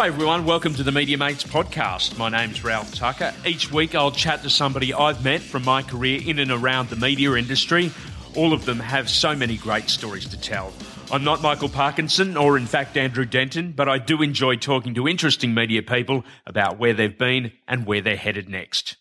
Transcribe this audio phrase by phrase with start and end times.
[0.00, 0.46] Hi, everyone.
[0.46, 2.16] Welcome to the Media Mates podcast.
[2.16, 3.34] My name's Ralph Tucker.
[3.44, 6.96] Each week, I'll chat to somebody I've met from my career in and around the
[6.96, 7.92] media industry.
[8.34, 10.72] All of them have so many great stories to tell.
[11.12, 15.06] I'm not Michael Parkinson or, in fact, Andrew Denton, but I do enjoy talking to
[15.06, 18.96] interesting media people about where they've been and where they're headed next.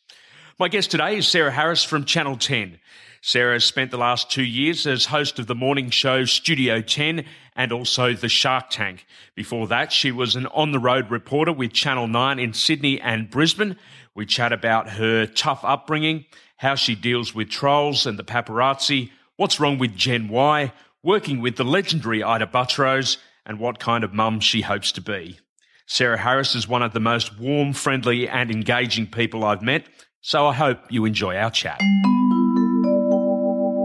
[0.60, 2.78] My guest today is Sarah Harris from Channel 10.
[3.22, 7.26] Sarah has spent the last two years as host of the morning show Studio 10
[7.56, 9.06] and also the Shark Tank.
[9.36, 13.30] Before that, she was an on the road reporter with Channel 9 in Sydney and
[13.30, 13.78] Brisbane.
[14.16, 16.26] We chat about her tough upbringing,
[16.58, 20.72] how she deals with trolls and the paparazzi, what's wrong with Gen Y,
[21.04, 25.40] working with the legendary Ita Buttrose, and what kind of mum she hopes to be.
[25.88, 29.88] Sarah Harris is one of the most warm, friendly, and engaging people I've met,
[30.22, 31.82] so I hope you enjoy our chat.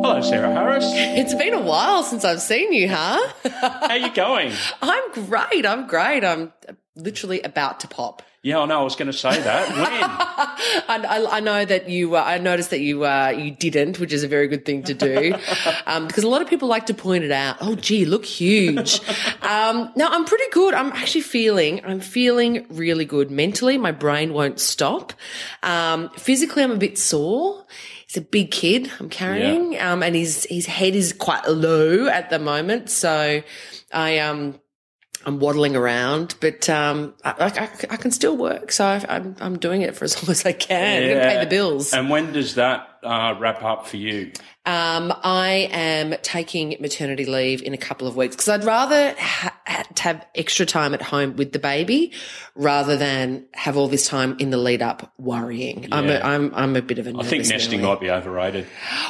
[0.04, 0.84] Hello, Sarah Harris.
[0.86, 3.26] It's been a while since I've seen you, huh?
[3.48, 4.52] How are you going?
[4.82, 5.64] I'm great.
[5.64, 6.22] I'm great.
[6.22, 6.52] I'm
[6.94, 8.20] literally about to pop.
[8.42, 8.80] Yeah, I know.
[8.80, 9.68] I was going to say that.
[9.74, 10.90] When?
[10.90, 12.16] I, I, I know that you.
[12.16, 13.06] Uh, I noticed that you.
[13.06, 15.34] Uh, you didn't, which is a very good thing to do,
[15.86, 17.56] um, because a lot of people like to point it out.
[17.62, 19.00] Oh, gee, look huge.
[19.40, 20.74] um, no, I'm pretty good.
[20.74, 21.82] I'm actually feeling.
[21.82, 23.78] I'm feeling really good mentally.
[23.78, 25.14] My brain won't stop.
[25.62, 27.64] Um, physically, I'm a bit sore
[28.14, 29.92] he's a big kid I'm carrying, yeah.
[29.92, 32.90] um, and his his head is quite low at the moment.
[32.90, 33.42] So
[33.92, 34.60] I um
[35.26, 39.36] I'm waddling around, but um, I, I, I, can still work, so I, am I'm,
[39.40, 41.02] I'm doing it for as long as I can.
[41.02, 41.16] Yeah.
[41.16, 41.94] I pay the bills.
[41.94, 44.32] And when does that uh, wrap up for you?
[44.66, 49.54] Um, I am taking maternity leave in a couple of weeks because I'd rather ha-
[49.98, 52.12] have extra time at home with the baby
[52.54, 55.84] rather than have all this time in the lead up worrying.
[55.84, 55.88] Yeah.
[55.92, 57.18] I'm, a, I'm, I'm a bit of a.
[57.18, 58.66] I think nesting might be overrated.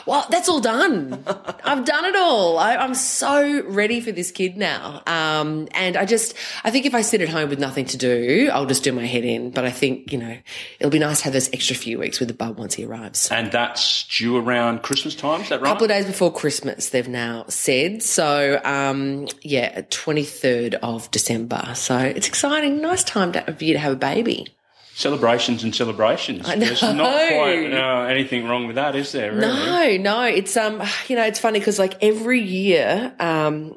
[0.07, 1.23] Well, that's all done.
[1.65, 2.59] I've done it all.
[2.59, 5.03] I, am so ready for this kid now.
[5.07, 8.51] Um, and I just, I think if I sit at home with nothing to do,
[8.53, 9.51] I'll just do my head in.
[9.51, 10.37] But I think, you know,
[10.79, 13.31] it'll be nice to have those extra few weeks with the bub once he arrives.
[13.31, 15.69] And that's due around Christmas time, is that right?
[15.69, 18.03] A couple of days before Christmas, they've now said.
[18.03, 21.73] So, um, yeah, 23rd of December.
[21.75, 22.81] So it's exciting.
[22.81, 24.49] Nice time to, for you to have a baby.
[24.95, 26.49] Celebrations and celebrations.
[26.49, 26.67] I know.
[26.67, 29.33] There's not quite uh, anything wrong with that, is there?
[29.33, 29.99] Really?
[29.99, 30.23] No, no.
[30.23, 33.77] It's um, you know, it's funny because like every year, um,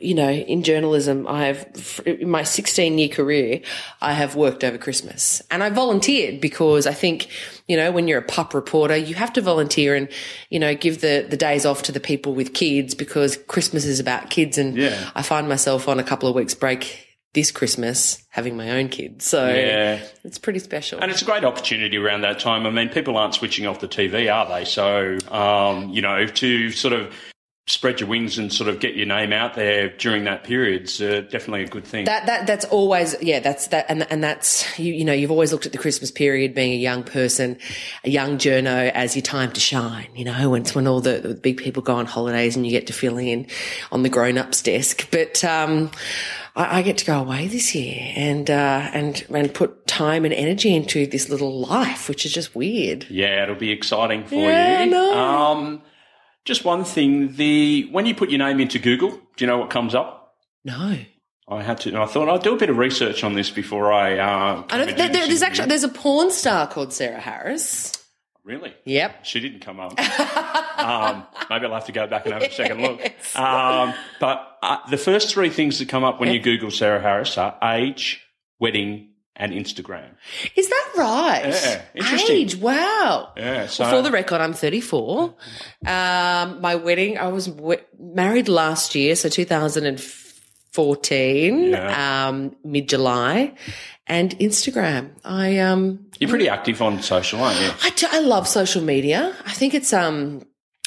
[0.00, 3.60] you know, in journalism, I have, in my 16 year career,
[4.00, 7.28] I have worked over Christmas and I volunteered because I think,
[7.68, 10.08] you know, when you're a pup reporter, you have to volunteer and,
[10.50, 14.00] you know, give the, the days off to the people with kids because Christmas is
[14.00, 14.58] about kids.
[14.58, 15.10] And yeah.
[15.14, 19.26] I find myself on a couple of weeks break this Christmas having my own kids.
[19.26, 20.00] So yeah.
[20.22, 21.00] it's pretty special.
[21.00, 22.64] And it's a great opportunity around that time.
[22.66, 24.64] I mean, people aren't switching off the TV, are they?
[24.64, 27.12] So, um, you know, to sort of
[27.66, 31.00] spread your wings and sort of get your name out there during that period is
[31.00, 32.04] uh, definitely a good thing.
[32.04, 35.50] That that that's always yeah that's that and and that's you you know you've always
[35.50, 37.56] looked at the Christmas period being a young person,
[38.04, 40.08] a young journo as your time to shine.
[40.14, 42.70] You know when it's when all the, the big people go on holidays and you
[42.70, 43.46] get to fill in
[43.90, 45.44] on the grown ups desk, but.
[45.44, 45.90] um
[46.56, 50.32] I, I get to go away this year and uh, and and put time and
[50.32, 53.06] energy into this little life, which is just weird.
[53.10, 54.90] Yeah, it'll be exciting for yeah, you.
[54.92, 55.18] No.
[55.18, 55.82] Um,
[56.44, 59.70] just one thing: the when you put your name into Google, do you know what
[59.70, 60.34] comes up?
[60.64, 60.98] No.
[61.46, 62.00] I had to.
[62.00, 64.18] I thought I'd do a bit of research on this before I.
[64.18, 67.92] Uh, I there, there's actually there's a porn star called Sarah Harris.
[68.44, 68.74] Really?
[68.84, 69.24] Yep.
[69.24, 69.98] She didn't come up.
[70.78, 73.00] um, maybe I'll have to go back and have a second look.
[73.36, 77.38] Um, but uh, the first three things that come up when you Google Sarah Harris
[77.38, 78.20] are age,
[78.58, 80.10] wedding, and Instagram.
[80.56, 81.42] Is that right?
[81.46, 82.36] Yeah, interesting.
[82.36, 83.32] Age, wow.
[83.36, 83.66] Yeah.
[83.66, 85.34] So well, for the record, I'm 34.
[85.86, 92.26] Um, my wedding, I was w- married last year, so 2014, Yeah.
[92.28, 93.54] um, mid July,
[94.06, 95.10] and Instagram.
[95.24, 97.70] I um, you're pretty active on social, aren't you?
[97.82, 99.34] I, do- I love social media.
[99.46, 100.42] I think it's um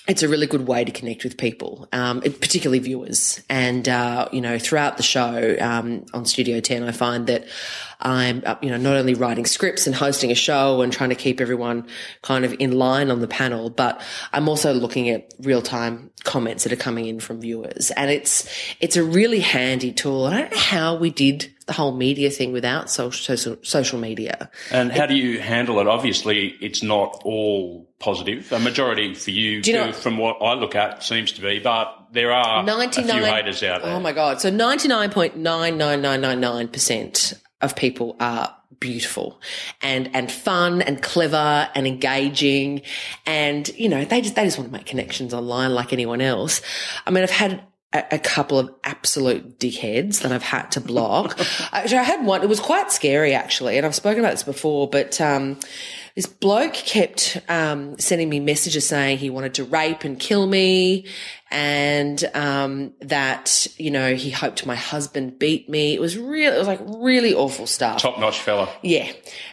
[0.07, 3.41] it's a really good way to connect with people, um, particularly viewers.
[3.49, 7.43] And, uh, you know, throughout the show, um, on Studio 10, I find that
[7.99, 11.15] I'm, uh, you know, not only writing scripts and hosting a show and trying to
[11.15, 11.87] keep everyone
[12.21, 13.99] kind of in line on the panel, but
[14.31, 17.91] I'm also looking at real time comments that are coming in from viewers.
[17.91, 18.47] And it's,
[18.79, 20.25] it's a really handy tool.
[20.25, 24.49] I don't know how we did the whole media thing without social, social, social media.
[24.71, 25.87] And how do you handle it?
[25.87, 28.51] Obviously, it's not all positive.
[28.51, 31.93] A majority for you, you know- from what I look at, seems to be, but
[32.11, 32.63] there are a
[33.03, 33.93] few haters out there.
[33.93, 34.39] Oh my God.
[34.39, 39.39] So 99.99999% of people are beautiful
[39.81, 42.81] and, and fun and clever and engaging.
[43.25, 46.61] And, you know, they just, they just want to make connections online like anyone else.
[47.05, 47.63] I mean, I've had
[47.93, 51.39] a, a couple of absolute dickheads that I've had to block.
[51.71, 52.43] actually, I had one.
[52.43, 54.89] It was quite scary, actually, and I've spoken about this before.
[54.89, 55.59] But um,
[56.15, 61.05] this bloke kept um, sending me messages saying he wanted to rape and kill me,
[61.49, 65.93] and um, that you know he hoped my husband beat me.
[65.93, 66.53] It was real.
[66.53, 68.01] It was like really awful stuff.
[68.01, 68.69] Top notch fella.
[68.83, 69.11] Yeah,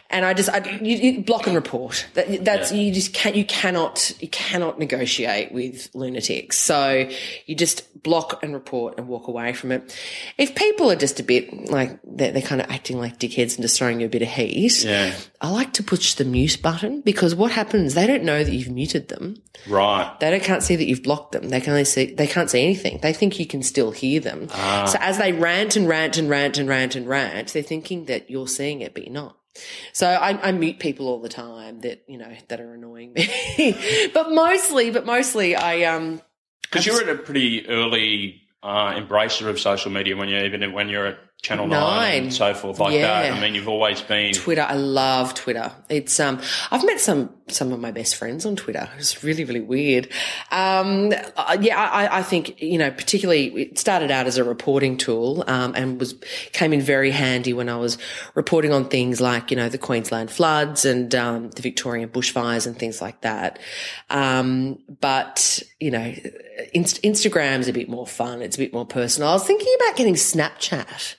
[0.09, 2.07] and I just I, you, you block and report.
[2.15, 2.79] That, that's Yeah.
[2.79, 6.57] you just can't you cannot you cannot negotiate with lunatics.
[6.57, 7.09] So
[7.45, 9.97] you just block and report and walk away from it.
[10.37, 13.61] If people are just a bit like they're, they're kind of acting like dickheads and
[13.63, 15.13] just throwing you a bit of heat, Yeah.
[15.41, 17.93] I like to push the mute button because what happens?
[17.93, 19.41] They don't know that you've muted them.
[19.67, 20.11] Right.
[20.19, 21.49] They don't can't see that you've blocked them.
[21.49, 22.99] They can only see they can't see anything.
[23.01, 24.49] They think you can still hear them.
[24.49, 28.29] So as they rant and rant and rant and rant and rant, they're thinking that
[28.29, 29.37] you're seeing it, but you're not.
[29.93, 34.09] So I, I mute people all the time that you know that are annoying me,
[34.13, 36.21] but mostly, but mostly I um
[36.63, 40.89] Because you're at a pretty early uh, embracer of social media when you're even when
[40.89, 42.23] you're at Channel Nine, Nine.
[42.23, 43.01] and so forth like Yeah.
[43.21, 43.33] that.
[43.33, 44.33] I mean, you've always been.
[44.33, 44.65] Twitter.
[44.67, 45.71] I love Twitter.
[45.89, 48.89] It's um, I've met some some of my best friends on Twitter.
[48.97, 50.09] It's really really weird.
[50.51, 54.97] Um, uh, yeah, I, I think you know, particularly it started out as a reporting
[54.97, 56.15] tool, um, and was
[56.53, 57.97] came in very handy when I was
[58.33, 62.77] reporting on things like you know the Queensland floods and um, the Victorian bushfires and
[62.77, 63.59] things like that.
[64.09, 66.13] Um, but you know,
[66.73, 68.41] Inst- Instagram's a bit more fun.
[68.41, 69.29] It's a bit more personal.
[69.29, 71.15] I was thinking about getting Snapchat.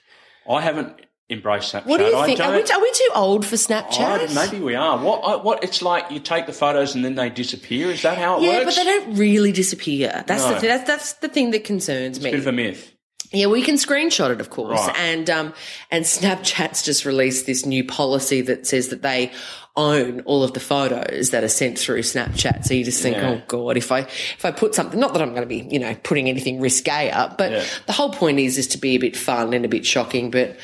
[0.49, 1.85] I haven't embraced Snapchat.
[1.85, 2.39] What do you think?
[2.39, 4.29] Are we, are we too old for Snapchat?
[4.29, 4.97] I- maybe we are.
[4.97, 5.19] What?
[5.21, 5.63] I, what?
[5.63, 7.89] It's like you take the photos and then they disappear.
[7.91, 8.77] Is that how it Yeah, works?
[8.77, 10.23] Yeah, but they don't really disappear.
[10.25, 10.53] That's No.
[10.53, 12.31] the th- that's that's the thing that concerns me.
[12.31, 12.93] Bit of a myth.
[13.31, 14.95] Yeah, we can screenshot it, of course, Right.
[14.97, 15.53] and um,
[15.91, 19.31] and Snapchat's just released this new policy that says that they
[19.75, 22.65] own all of the photos that are sent through Snapchat.
[22.65, 23.29] So you just think, Yeah.
[23.31, 25.79] oh god, if I if I put something, not that I'm going to be you
[25.79, 27.63] know putting anything risque up, but Yeah.
[27.85, 30.57] the whole point is is to be a bit fun and a bit shocking, but.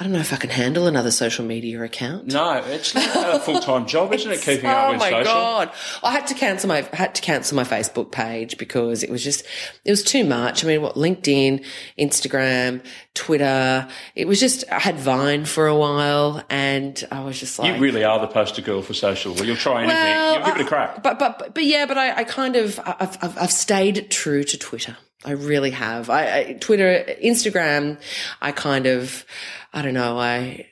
[0.00, 2.28] I don't know if I can handle another social media account.
[2.28, 4.40] No, it's like a full time job, isn't it?
[4.42, 5.16] Keeping up oh with social.
[5.18, 5.72] oh my god!
[6.02, 9.22] I had to cancel my I had to cancel my Facebook page because it was
[9.22, 9.44] just
[9.84, 10.64] it was too much.
[10.64, 11.62] I mean, what LinkedIn,
[11.98, 12.82] Instagram,
[13.12, 13.86] Twitter.
[14.14, 17.78] It was just I had Vine for a while, and I was just like, You
[17.78, 19.34] really are the poster girl for social.
[19.34, 19.98] Well, you'll try anything.
[19.98, 21.02] Well, you'll give it a crack.
[21.02, 24.44] But but but, but yeah, but I, I kind of I've, I've I've stayed true
[24.44, 24.96] to Twitter.
[25.24, 26.08] I really have.
[26.08, 27.98] I, I Twitter, Instagram.
[28.40, 29.24] I kind of.
[29.72, 30.18] I don't know.
[30.18, 30.66] I,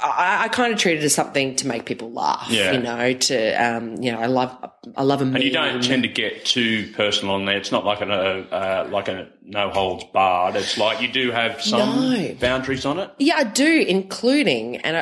[0.00, 2.46] I, I kind of treat it as something to make people laugh.
[2.48, 2.70] Yeah.
[2.70, 5.34] You know, to um, you know, I love, I love a meme.
[5.34, 7.56] And you don't tend to get too personal on there.
[7.56, 10.54] It's not like a uh, like a no holds barred.
[10.54, 12.34] It's like you do have some No.
[12.34, 13.10] boundaries on it.
[13.18, 15.00] Yeah, I do, including, and I,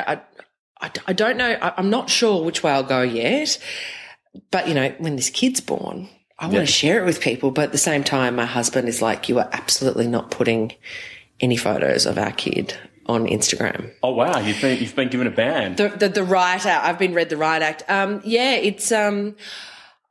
[0.79, 3.59] I, I, I don't know, I, I'm not sure which way I'll go yet.
[4.49, 6.09] But, you know, when this kid's born,
[6.43, 6.59] I want Yeah.
[6.61, 7.51] to share it with people.
[7.51, 10.73] But at the same time, my husband is like, you are absolutely not putting
[11.39, 12.75] any photos of our kid
[13.05, 13.91] on Instagram.
[14.03, 15.75] Oh wow, you've been you've been given a ban.
[15.75, 17.83] The, the, the Riot Act, I've been read the Riot Act.
[17.89, 19.35] Um, yeah, it's, um,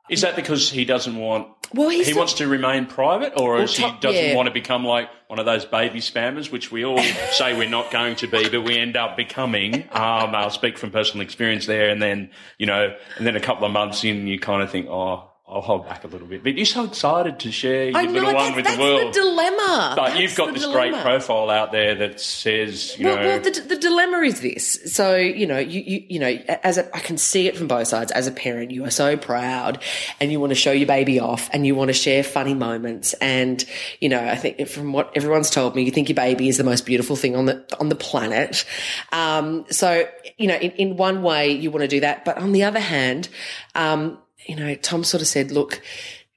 [0.09, 1.47] Is that because he doesn't want?
[1.73, 4.35] well, he's He not- wants to remain private, or is he doesn't yeah.
[4.35, 7.01] want to become like one of those baby spammers, which we all
[7.31, 9.83] say we're not going to be, but we end up becoming.
[9.91, 12.29] Um, I'll speak from personal experience there, and then
[12.59, 15.59] you know, and then a couple of months in, you kind of think, oh, I'll
[15.59, 16.41] hold back a little bit.
[16.41, 19.13] But you're so excited to share your I know, little one with that's the world.
[19.13, 19.93] the dilemma.
[19.97, 23.39] but That's you've got this great profile out there that says, you Well, know, well
[23.41, 24.79] the, the dilemma is this.
[24.95, 26.27] So, you know, you, you, you know,
[26.63, 28.09] as a, I can see it from both sides.
[28.13, 29.83] As a parent, you are so proud
[30.21, 33.11] and you want to show your baby off and you want to share funny moments.
[33.15, 33.63] And,
[33.99, 36.63] you know, I think from what everyone's told me, you think your baby is the
[36.63, 38.63] most beautiful thing on the, on the planet.
[39.11, 40.07] Um, so,
[40.37, 42.23] you know, in, in one way you want to do that.
[42.23, 43.27] But on the other hand,
[43.75, 45.81] um, you know, Tom sort of said, look,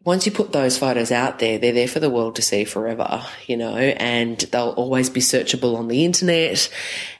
[0.04, 3.22] once you put those photos out there, they're there for the world to see forever,
[3.46, 6.70] you know, and they'll always be searchable on the internet.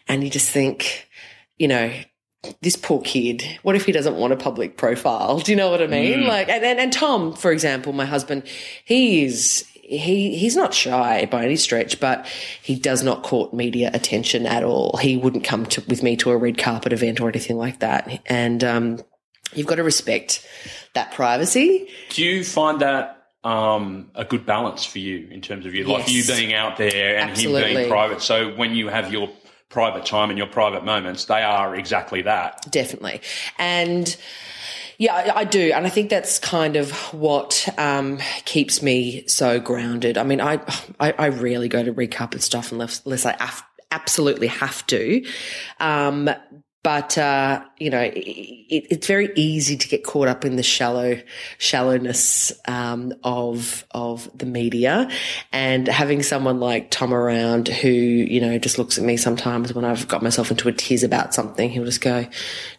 [0.07, 1.09] And you just think,
[1.59, 1.93] you know,
[2.63, 5.39] this poor kid, what if he doesn't want a public profile?
[5.41, 6.29] Do you know what I mean?
[6.29, 8.45] Like, and, and, and Tom, for example, my husband,
[8.85, 12.25] he is, he, he's not shy by any stretch, but
[12.63, 14.97] he does not court media attention at all.
[14.99, 18.21] He wouldn't come to, with me to a red carpet event or anything like that.
[18.27, 18.99] And, um,
[19.55, 20.47] you've got to respect
[20.95, 21.89] that privacy.
[22.11, 26.11] do you find that um, a good balance for you in terms of you, like
[26.11, 28.21] you being out there and him being private?
[28.23, 29.29] So when you have your
[29.69, 32.71] private time and your private moments, they are exactly that.
[32.71, 33.21] definitely.
[33.59, 34.17] And
[34.99, 40.17] yeah, I, do, and I think that's kind of what um, keeps me so grounded.
[40.17, 40.55] I mean, I
[40.99, 45.25] I, I rarely go to red and stuff unless unless I af- absolutely have to.
[45.81, 46.31] Um,
[46.87, 50.63] but uh, you know, it, it, it's very easy to get caught up in the
[50.63, 51.21] shallow
[51.59, 55.11] shallowness um, of of the media,
[55.51, 59.85] and having someone like Tom around who you know just looks at me sometimes when
[59.85, 62.25] I've got myself into a tiz about something, he'll just go,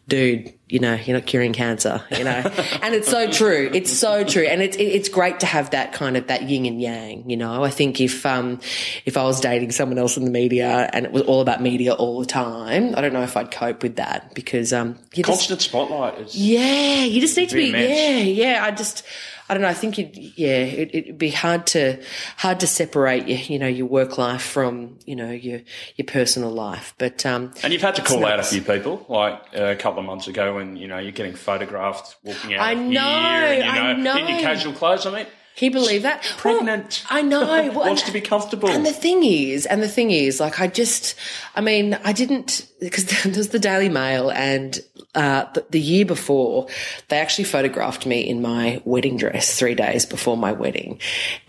[0.08, 2.32] "Dude, you know, you're not curing cancer, you know.
[2.82, 3.70] and it's so true.
[3.74, 4.44] It's so true.
[4.44, 7.64] And it's, it's great to have that kind of, that yin and yang, you know.
[7.64, 8.60] I think if, um,
[9.06, 11.94] if I was dating someone else in the media and it was all about media
[11.94, 15.70] all the time, I don't know if I'd cope with that because, um, constant just,
[15.70, 16.36] spotlight is.
[16.36, 17.04] Yeah.
[17.04, 18.66] You just need to be, yeah, yeah.
[18.66, 19.04] I just,
[19.50, 19.70] I don't know.
[19.70, 22.02] I think it, yeah, it, it'd be hard to
[22.38, 25.62] hard to separate your, you know, your work life from, you know, your
[25.96, 26.94] your personal life.
[26.98, 30.00] But um, and you've had to call out a few people, like uh, a couple
[30.00, 32.62] of months ago, when you know you're getting photographed walking out.
[32.62, 34.18] I know, here, and, you know, I know.
[34.18, 35.06] in your casual clothes.
[35.06, 35.28] I mean,
[35.58, 36.22] can you believe that?
[36.38, 37.04] Pregnant.
[37.10, 37.48] Well, I know.
[37.48, 38.70] Well, Wants to be comfortable.
[38.70, 41.16] And the thing is, and the thing is, like, I just,
[41.56, 44.80] I mean, I didn't, because there's the Daily Mail and,
[45.16, 46.68] uh, the, the, year before,
[47.08, 51.00] they actually photographed me in my wedding dress three days before my wedding.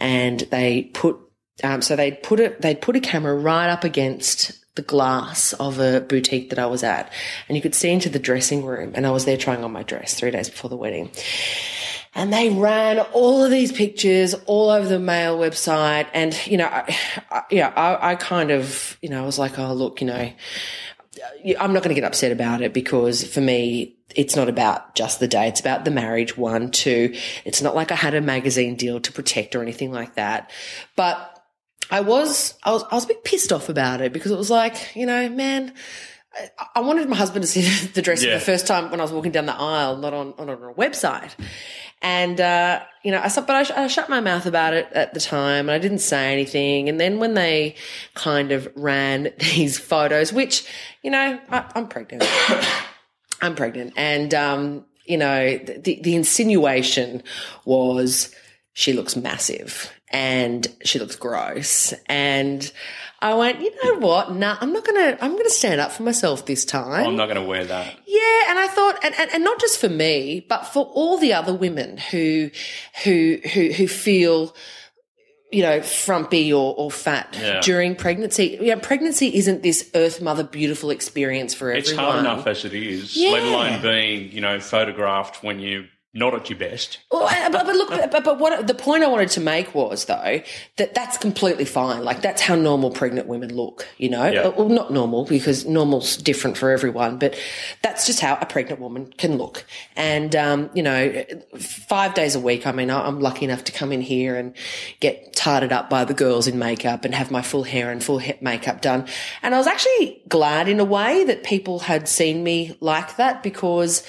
[0.00, 1.18] And they put,
[1.62, 5.80] um, so they'd put it, they'd put a camera right up against the glass of
[5.80, 7.12] a boutique that I was at.
[7.46, 8.92] And you could see into the dressing room.
[8.94, 11.10] And I was there trying on my dress three days before the wedding.
[12.18, 16.08] And they ran all of these pictures all over the mail website.
[16.12, 16.98] And, you know, I,
[17.30, 20.32] I, yeah, I, I kind of, you know, I was like, oh, look, you know,
[21.60, 25.20] I'm not going to get upset about it because for me, it's not about just
[25.20, 25.46] the day.
[25.46, 26.36] It's about the marriage.
[26.36, 27.14] One, two.
[27.44, 30.50] It's not like I had a magazine deal to protect or anything like that.
[30.96, 31.40] But
[31.88, 34.50] I was, I was, I was a bit pissed off about it because it was
[34.50, 35.72] like, you know, man,
[36.74, 37.62] I wanted my husband to see
[37.94, 38.32] the dress yeah.
[38.32, 40.70] for the first time when I was walking down the aisle, not on, not on
[40.70, 41.34] a website.
[42.00, 45.20] And, uh, you know, I, but I, I, shut my mouth about it at the
[45.20, 46.88] time and I didn't say anything.
[46.88, 47.74] And then when they
[48.14, 50.66] kind of ran these photos, which,
[51.02, 52.24] you know, I, am pregnant.
[53.42, 53.94] I'm pregnant.
[53.96, 57.22] And, um, you know, the, the insinuation
[57.64, 58.34] was
[58.74, 61.94] she looks massive and she looks gross.
[62.06, 62.70] And
[63.20, 64.32] I went, you know what?
[64.32, 67.06] Nah, I'm not gonna, I'm gonna stand up for myself this time.
[67.06, 67.96] I'm not gonna wear that.
[68.06, 68.50] Yeah.
[68.50, 71.52] And I thought, and, and, and not just for me, but for all the other
[71.52, 72.50] women who,
[73.02, 74.54] who, who, who feel,
[75.50, 77.60] you know, frumpy or, or fat yeah.
[77.60, 78.56] during pregnancy.
[78.60, 81.80] Yeah, pregnancy isn't this earth mother beautiful experience for everyone.
[81.80, 83.30] It's hard enough as it is, yeah.
[83.30, 86.98] let alone being, you know, photographed when you not at your best.
[87.10, 90.40] Well, but, but look, but, but what the point I wanted to make was though
[90.76, 92.02] that that's completely fine.
[92.02, 93.86] Like that's how normal pregnant women look.
[93.98, 94.48] You know, yeah.
[94.48, 97.38] well, not normal because normal's different for everyone, but
[97.82, 99.66] that's just how a pregnant woman can look.
[99.96, 101.24] And um, you know,
[101.58, 102.66] five days a week.
[102.66, 104.54] I mean, I'm lucky enough to come in here and
[105.00, 108.22] get tarted up by the girls in makeup and have my full hair and full
[108.40, 109.06] makeup done.
[109.42, 113.42] And I was actually glad in a way that people had seen me like that
[113.42, 114.02] because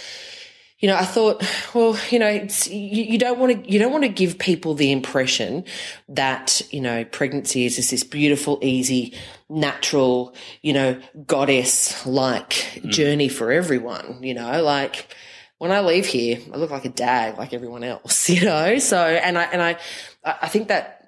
[0.80, 1.44] you know, I thought,
[1.74, 4.92] well, you know, you, you, don't want to, you don't want to give people the
[4.92, 5.66] impression
[6.08, 9.14] that, you know, pregnancy is just this beautiful, easy,
[9.50, 12.90] natural, you know, goddess like mm.
[12.90, 15.14] journey for everyone, you know, like
[15.58, 18.80] when I leave here, I look like a dag like everyone else, you know?
[18.80, 19.78] So, and I, and I,
[20.24, 20.99] I think that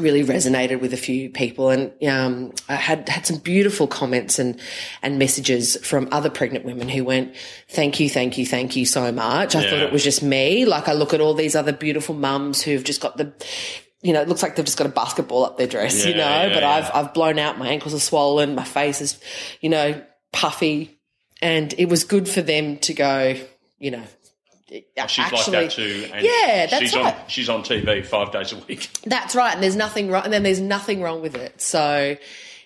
[0.00, 4.60] really resonated with a few people and um, I had had some beautiful comments and
[5.02, 7.34] and messages from other pregnant women who went
[7.68, 10.88] thank you thank you thank you so much I thought it was just me like
[10.88, 13.32] I look at all these other beautiful mums who've just got the
[14.02, 16.16] you know, it looks like they've just got a basketball up their dress, yeah, you
[16.16, 16.62] know, yeah, but.
[16.62, 19.20] I've, I've blown out, my ankles are swollen, my face is,
[19.60, 20.00] you know,
[20.32, 21.00] puffy.
[21.40, 23.36] And it was good for them to go,
[23.78, 24.02] you know,
[24.70, 26.10] Oh, she's actually, like that too.
[26.20, 27.14] yeah, that's she's right.
[27.14, 28.90] On, she's on TV five days a week.
[29.04, 30.24] That's right, and there's nothing wrong.
[30.24, 31.60] And then there's nothing wrong with it.
[31.62, 32.16] So,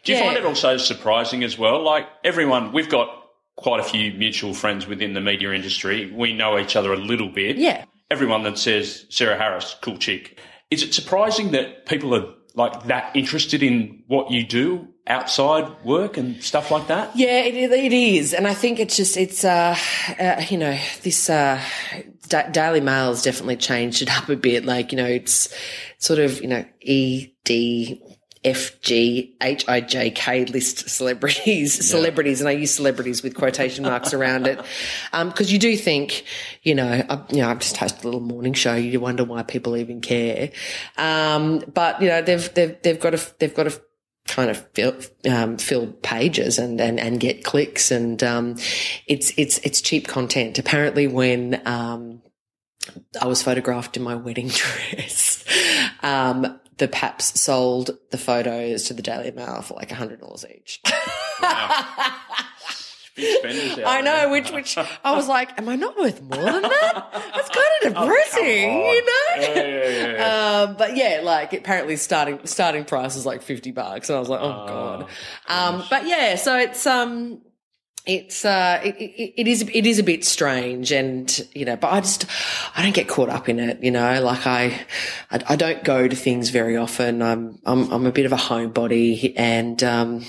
[0.02, 0.24] do you yeah.
[0.24, 1.82] find it also surprising as well?
[1.82, 3.08] Like everyone, we've got
[3.56, 6.10] quite a few mutual friends within the media industry.
[6.12, 7.56] We know each other a little bit.
[7.56, 7.84] Yeah.
[8.10, 10.38] Everyone that says Sarah Harris, cool chick.
[10.70, 16.16] Is it surprising that people are like that interested in what you do outside work
[16.16, 17.14] and stuff like that?
[17.16, 19.76] Yeah, it, it is, and I think it's just it's uh,
[20.18, 21.60] uh you know this uh,
[22.28, 24.64] Daily Mail has definitely changed it up a bit.
[24.64, 25.54] Like you know it's
[25.98, 28.00] sort of you know E D
[28.44, 31.82] F G H I J K list celebrities, yeah.
[31.82, 34.58] celebrities, and I use celebrities with quotation marks around it,
[35.12, 36.24] because um, you do think,
[36.62, 38.74] you know, I, you know, I've just hosted a little morning show.
[38.74, 40.50] You wonder why people even care,
[40.96, 43.80] um, but you know, they've they've they've got a they've got to
[44.26, 44.96] kind of fill,
[45.28, 48.56] um, fill pages and, and, and get clicks and, um,
[49.06, 50.58] it's, it's, it's cheap content.
[50.58, 52.22] Apparently when, um,
[53.20, 54.48] I was photographed in my wedding
[54.92, 55.44] dress,
[56.02, 60.44] um, the Paps sold the photos to the Daily Mail for like a hundred dollars
[60.44, 60.80] each.
[61.40, 61.86] Wow.
[63.14, 66.42] Big spenders out I know, which which I was like, am I not worth more
[66.42, 67.08] than that?
[67.34, 68.94] That's kind of depressing, Oh, Come on.
[68.94, 69.62] you know.
[69.62, 70.62] Yeah, yeah, yeah.
[70.68, 74.28] Um, but yeah, like apparently starting starting price is like fifty bucks, and I was
[74.28, 75.06] like, oh, god.
[75.48, 77.42] Um, but yeah, so it's um,
[78.06, 81.92] it's uh, it, it, it is it is a bit strange, and you know, but
[81.92, 82.26] I just
[82.76, 84.22] I don't get caught up in it, you know.
[84.22, 84.80] Like I
[85.30, 87.20] I, I don't go to things very often.
[87.22, 90.24] I'm I'm I'm a bit of a homebody, and um.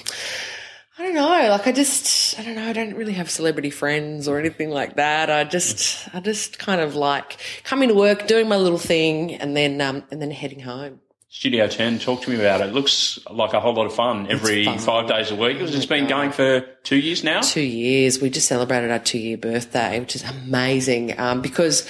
[0.97, 1.49] I don't know.
[1.49, 2.67] Like I just, I don't know.
[2.67, 5.31] I don't really have celebrity friends or anything like that.
[5.31, 9.57] I just, I just kind of like coming to work, doing my little thing, and
[9.57, 10.99] then, um, and then heading home.
[11.29, 12.69] Studio 10, talk to me about it.
[12.69, 14.77] It looks like a whole lot of fun every fun.
[14.77, 15.57] five days a week.
[15.59, 17.41] It's been going for two years now.
[17.41, 18.21] Two years.
[18.21, 21.19] We just celebrated our two-year birthday, which is amazing.
[21.19, 21.89] Um, because,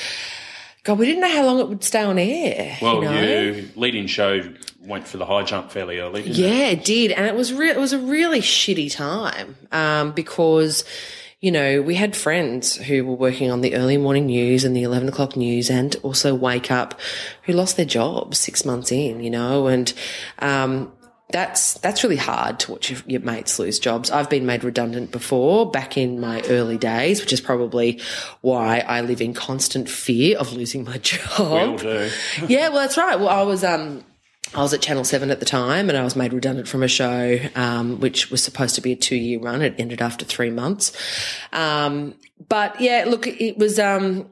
[0.86, 2.78] God, we didn't know how long it would stay on air.
[2.82, 3.22] Well, you know?
[3.22, 4.40] your lead-in show
[4.86, 6.24] went for the high jump fairly early.
[6.24, 6.40] Didn't It?
[6.40, 10.84] Yeah, it did, and it was re- it was a really shitty time um, because
[11.42, 14.84] you know we had friends who were working on the early morning news and the
[14.84, 17.00] eleven o'clock news, and also Wake Up,
[17.44, 19.94] who lost their jobs six months in, you know, and.
[20.40, 20.92] Um,
[21.30, 24.12] that's that's really hard to watch your, your mates lose jobs.
[24.12, 28.00] I've been made redundant before back in my early days, which is probably
[28.42, 31.40] why I live in constant fear of losing my job.
[31.40, 32.10] We all do.
[32.48, 33.20] Yeah, well, that's right.
[33.20, 34.04] Well, I was um,
[34.56, 36.88] I was at Channel Seven at the time, and I was made redundant from a
[36.88, 39.62] show um, which was supposed to be a two-year run.
[39.62, 40.92] It ended after three months.
[41.52, 42.16] Um,
[42.48, 44.30] but yeah, look, it was um,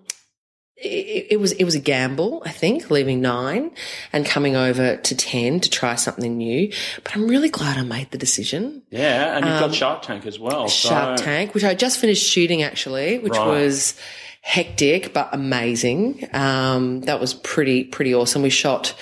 [0.77, 3.71] it, it was it was a gamble, I think, leaving nine
[4.13, 6.71] and coming over to ten to try something new.
[7.03, 8.83] But I'm really glad I made the decision.
[8.89, 10.63] Yeah, and you've got Shark Tank as well.
[10.63, 13.47] Um, Shark so- Tank, which I just finished shooting actually, which Right.
[13.47, 13.95] was
[14.43, 16.27] hectic but amazing.
[16.33, 18.41] Um, that was pretty pretty awesome.
[18.41, 18.93] We shot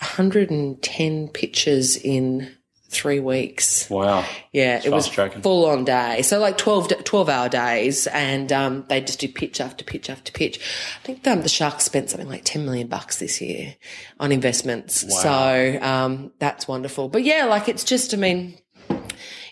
[0.00, 2.50] 110 pictures in
[2.88, 3.90] three weeks.
[3.90, 4.24] Wow.
[4.52, 5.42] Yeah, it was tracking.
[5.42, 6.22] full on day.
[6.22, 10.32] So like 12, 12 hour days and, um, they just do pitch after pitch after
[10.32, 10.58] pitch.
[11.02, 13.74] I think, um, the Sharks spent something like 10 million bucks this year
[14.20, 15.04] on investments.
[15.22, 17.08] So, um, that's wonderful.
[17.08, 18.56] But yeah, like it's just, I mean,
[18.88, 18.96] you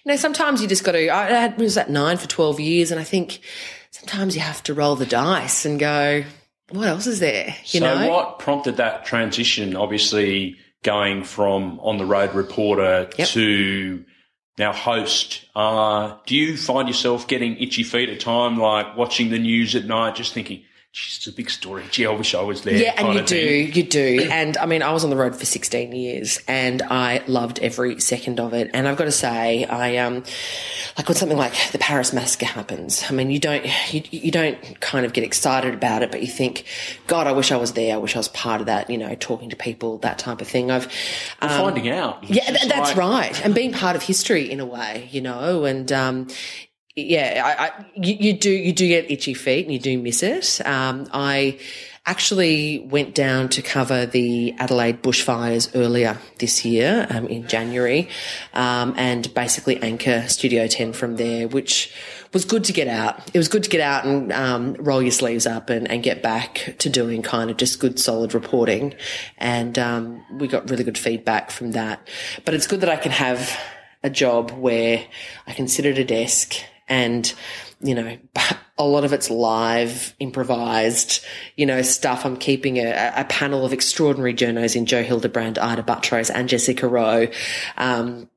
[0.07, 3.01] know, sometimes you just got to, I had, was at nine for 12 years and
[3.01, 3.41] I think
[3.91, 6.25] sometimes you have to roll the dice and go,
[6.71, 7.55] what else is there?
[7.67, 8.09] You so know?
[8.11, 9.77] what prompted that transition?
[9.77, 13.29] Obviously, going from on the road reporter Yep.
[13.29, 14.05] to
[14.59, 15.45] now host.
[15.57, 19.85] Uh, do you find yourself getting itchy feet at time, like watching the news at
[19.85, 20.65] night, just thinking, "Geez,
[20.97, 21.83] it's a big story.
[21.91, 23.35] Gee, I wish I was there." Yeah, and you do,
[23.67, 23.73] thing.
[23.75, 24.29] you do.
[24.31, 28.01] And I mean, I was on the road for 16 years and I loved every
[28.01, 28.71] second of it.
[28.73, 30.23] And I've got to say, I, um,
[30.97, 34.81] like when something like the Paris massacre happens, I mean, you don't, you, you don't
[34.81, 36.65] kind of get excited about it, but you think,
[37.09, 37.95] God, I wish I was there.
[37.95, 40.47] I wish I was part of that, you know, talking to people, that type of
[40.47, 40.71] thing.
[40.71, 40.87] I've,
[41.41, 42.23] um, finding out.
[42.23, 43.45] It's yeah, th- that's like- right.
[43.45, 46.29] And being part of history in a way, you know, and, um,
[46.97, 50.23] yeah, I, I, you, you do, you do get itchy feet and you do miss
[50.23, 50.65] it.
[50.65, 51.59] Um, I
[52.07, 58.09] actually went down to cover the Adelaide bushfires earlier this year, um, in January,
[58.53, 61.93] um, and basically anchor Studio 10 from there, which
[62.33, 63.29] was good to get out.
[63.35, 66.23] It was good to get out and, um, roll your sleeves up and, and get
[66.23, 68.95] back to doing kind of just good, solid reporting.
[69.39, 72.07] And, um, we got really good feedback from that.
[72.45, 73.59] But it's good that I can have
[74.03, 75.05] a job where
[75.47, 76.57] I can sit at a desk
[76.89, 77.33] and,
[77.81, 78.17] you know,
[78.79, 81.25] a lot of it's live, improvised,
[81.57, 82.25] you know, stuff.
[82.25, 86.89] I'm keeping a, a panel of extraordinary journos in Joe Hildebrand, Ita Buttrose and Jessica
[86.89, 87.29] Rowe.
[87.77, 88.29] Um,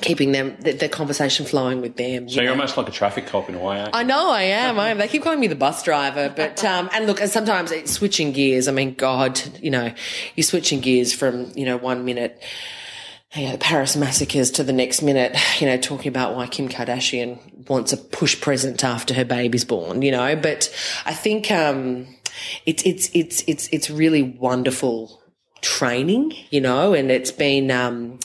[0.00, 2.28] keeping them, the, the conversation flowing with them.
[2.28, 3.78] So you're almost like a traffic cop in a way.
[3.78, 4.00] Aren't you?
[4.00, 4.78] I know I am.
[4.78, 4.98] I am.
[4.98, 8.32] They keep calling me the bus driver, but um, and look, and sometimes it's switching
[8.32, 8.66] gears.
[8.66, 9.92] I mean, God, you know,
[10.34, 12.42] you're switching gears from you know one minute.
[13.34, 16.68] You know, the Paris massacres to the next minute, you know, talking about why Kim
[16.68, 20.36] Kardashian wants a push present after her baby's born, you know.
[20.36, 20.72] But
[21.04, 22.06] I think um,
[22.64, 25.20] it's it's it's it's it's really wonderful
[25.64, 28.18] training, you know, and it's been, um,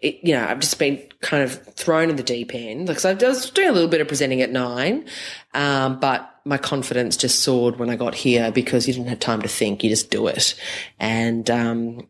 [0.00, 2.88] it, you know, I've just been kind of thrown in the deep end.
[2.88, 5.06] Like, so I was doing a little bit of presenting at nine,
[5.54, 9.40] um, but my confidence just soared when I got here because you didn't have time
[9.42, 10.54] to think, you just do it.
[10.98, 12.08] And, um,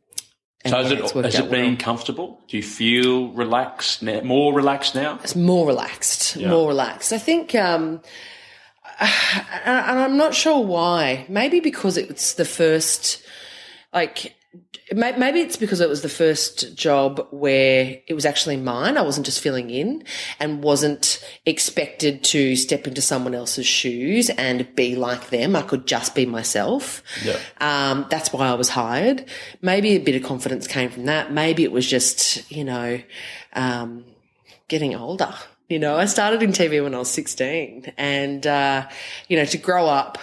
[0.66, 1.76] So has it, has it been well.
[1.78, 2.40] comfortable?
[2.48, 5.18] Do you feel relaxed now, more relaxed now?
[5.22, 7.14] It's more relaxed, more relaxed.
[7.14, 8.02] I think, um,
[9.00, 11.24] and I'm not sure why.
[11.30, 13.22] Maybe because it's the first,
[13.94, 14.36] like,
[14.92, 18.96] maybe it's because it was the first job where it was actually mine.
[18.96, 20.04] I wasn't just filling in
[20.40, 25.54] and wasn't expected to step into someone else's shoes and be like them.
[25.54, 27.02] I could just be myself.
[27.24, 27.38] Yeah.
[27.60, 29.26] Um, that's why I was hired.
[29.62, 31.32] Maybe a bit of confidence came from that.
[31.32, 33.00] Maybe it was just, you know,
[33.52, 34.04] um,
[34.66, 35.32] getting older.
[35.68, 38.88] You know, I started in TV when I was 16 and, uh,
[39.28, 40.18] you know, to grow up,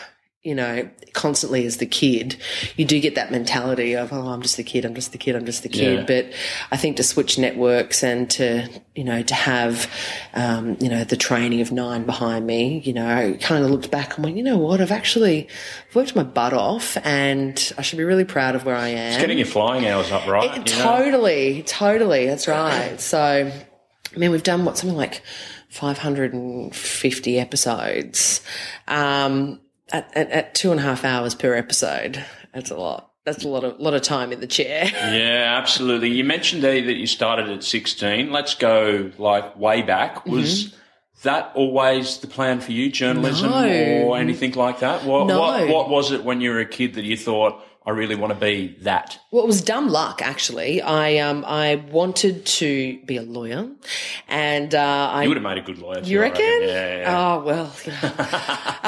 [0.47, 2.37] you know, constantly as the kid,
[2.77, 5.35] you do get that mentality of, oh, I'm just the kid, I'm just the kid,
[5.35, 5.99] I'm just the kid.
[5.99, 6.05] Yeah.
[6.05, 6.33] But
[6.71, 9.91] I think to switch networks and to, you know, to have,
[10.33, 13.91] um, you know, the training of nine behind me, you know, I kind of looked
[13.91, 15.49] back and went, you know what, I've actually
[15.93, 19.11] worked my butt off and I should be really proud of where I am.
[19.11, 20.57] It's getting your flying hours up, right?
[20.57, 20.83] It- You know?
[20.97, 22.25] totally, totally.
[22.25, 23.01] That's right.
[23.01, 25.21] So, I mean, we've done what something like
[25.69, 28.39] 550 episodes
[28.87, 29.59] um,
[29.91, 32.23] at, at, at two and a half hours per episode.
[32.53, 33.11] That's a lot.
[33.25, 34.85] That's a lot of lot of time in the chair.
[34.93, 36.09] Yeah, absolutely.
[36.11, 38.31] You mentioned there that you started at 16.
[38.31, 40.25] Let's go like way back.
[40.25, 40.73] Was
[41.23, 44.01] that always the plan for you, journalism Mm-hmm.
[44.03, 44.07] No.
[44.07, 45.03] or anything like that?
[45.03, 45.39] What, No.
[45.41, 48.33] what, what was it when you were a kid that you thought, I really want
[48.33, 49.17] to be that?
[49.31, 50.81] Well, it was dumb luck, actually.
[50.81, 53.69] I um I wanted to be a lawyer,
[54.27, 56.01] and uh, I You would have made a good lawyer.
[56.01, 56.43] You I reckon?
[56.43, 57.15] Yeah, yeah.
[57.17, 58.11] Oh well, you know.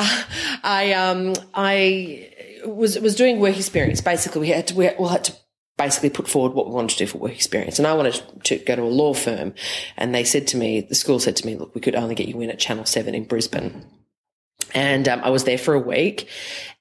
[0.02, 0.24] Uh,
[0.64, 2.30] I um I
[2.66, 4.02] was was doing work experience.
[4.02, 5.34] Basically, we had to we, we had to
[5.78, 8.58] basically put forward what we wanted to do for work experience, and I wanted to
[8.58, 9.54] go to a law firm.
[9.96, 12.28] And they said to me, the school said to me, "Look, we could only get
[12.28, 13.86] you in at Channel Seven in Brisbane."
[14.74, 16.28] And um, I was there for a week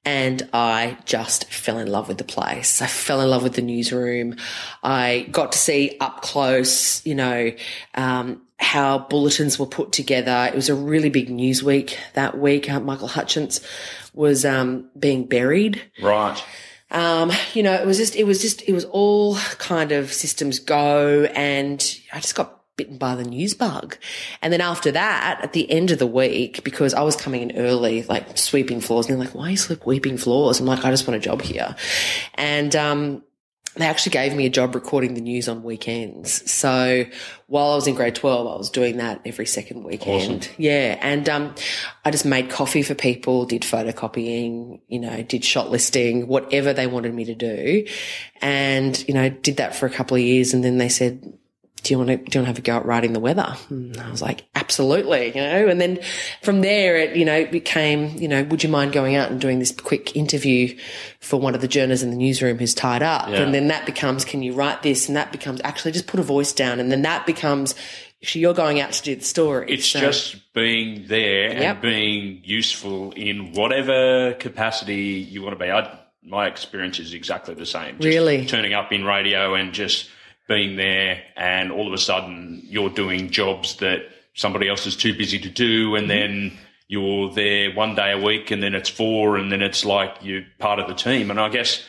[0.09, 2.81] and I just fell in love with the place.
[2.81, 4.37] I fell in love with the newsroom.
[4.83, 7.53] I got to see up close, you know,
[7.95, 10.49] um, how bulletins were put together.
[10.51, 12.71] It was a really big news week that week.
[12.71, 13.61] Uh, Michael Hutchence
[14.15, 15.83] was um, being buried.
[16.01, 16.43] right.
[16.91, 20.59] Um, you know, it was just, it was just, it was all kind of systems
[20.59, 23.99] go and I just got bitten by the news bug.
[24.41, 27.59] And then after that, at the end of the week, because I was coming in
[27.59, 30.61] early, like sweeping floors and they're like, why are you sweeping floors?
[30.61, 31.77] I'm like, I just want a job here.
[32.35, 33.23] And, um,
[33.79, 36.51] they actually gave me a job recording the news on weekends.
[36.51, 37.05] So
[37.47, 40.51] while I was in grade 12, I was doing that every second weekend.
[40.57, 40.99] Yeah.
[41.01, 41.55] And, um,
[42.05, 46.89] I just made coffee for people, did photocopying, you know, did shot listing, whatever they
[46.89, 47.87] wanted me to do.
[48.43, 50.55] And, you know, did that for a couple of years.
[50.55, 51.39] And then they said,
[51.83, 53.57] do you want to, do you want to have a go at writing the weather?
[53.71, 56.01] And I was like, absolutely, you know, and then
[56.43, 59.59] from there it, you know, became, you know, would you mind going out and doing
[59.59, 60.77] this quick interview
[61.21, 63.29] for one of the journalists in the newsroom who's tied up?
[63.29, 63.43] Yeah.
[63.43, 65.09] And then that becomes, can you write this?
[65.09, 66.81] And that becomes actually just put a voice down.
[66.81, 67.75] And then that becomes,
[68.23, 69.67] actually you're going out to do the story.
[69.73, 71.61] It's So- just being there Yep.
[71.75, 74.97] and being useful in whatever capacity
[75.31, 75.71] you want to be.
[75.71, 77.95] I, my experience is exactly the same.
[77.99, 78.45] Just Really?
[78.45, 80.09] turning up in radio and just
[80.49, 84.01] being there, and all of a sudden you're doing jobs that
[84.35, 86.09] somebody else is too busy to do, and mm-hmm.
[86.09, 86.59] then
[86.89, 90.45] you're there one day a week, and then it's four, and then it's like you're
[90.59, 91.31] part of the team.
[91.31, 91.85] And I guess.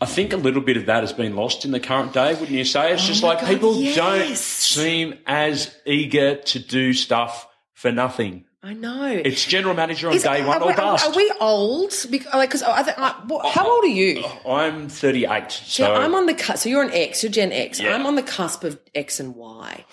[0.00, 2.50] I think a little bit of that has been lost in the current day, wouldn't
[2.50, 2.92] you say?
[2.92, 3.96] It's oh just Oh my like God, people yes.
[3.96, 8.44] don't seem as eager to do stuff for nothing.
[8.64, 9.04] I know.
[9.12, 11.06] It's general manager on Is- day one are, or we- bust.
[11.06, 11.92] are we old?
[12.10, 14.24] Because, like, 'cause I think, I, what, how old are you?
[14.46, 16.62] Uh, I'm 38, so Yeah, I'm on the cusp.
[16.62, 17.78] So you're an X, you're Gen X.
[17.78, 17.94] Yeah.
[17.94, 19.84] I'm on the cusp of X and Y.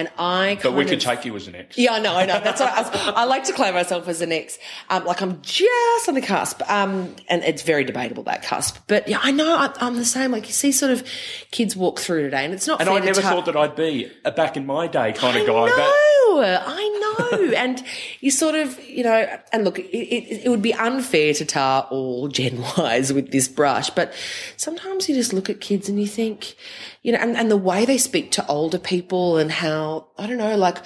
[0.00, 1.76] And I but we kind could take you as an ex.
[1.76, 2.40] Yeah, I know, I know.
[2.40, 4.58] That's what I, was- I like to claim myself as an ex.
[4.88, 6.62] Um, like I'm just on the cusp.
[6.70, 8.78] Um, and it's very debatable that cusp.
[8.86, 10.30] But yeah, I know I, I'm the same.
[10.30, 11.06] Like you see, sort of
[11.50, 12.80] kids walk through today, and it's not.
[12.80, 15.46] And I never thought that I'd be a back in my day kind I of
[15.46, 15.66] guy.
[15.66, 16.88] know, But I
[17.28, 17.52] know.
[17.56, 17.82] and
[18.20, 21.86] you sort of, you know, and look, it, it, it would be unfair to tar
[21.90, 24.14] all Gen Ys with this brush, but
[24.56, 26.54] sometimes you just look at kids and you think,
[27.02, 30.38] you know, and, and the way they speak to older people and how, I don't
[30.38, 30.78] know, like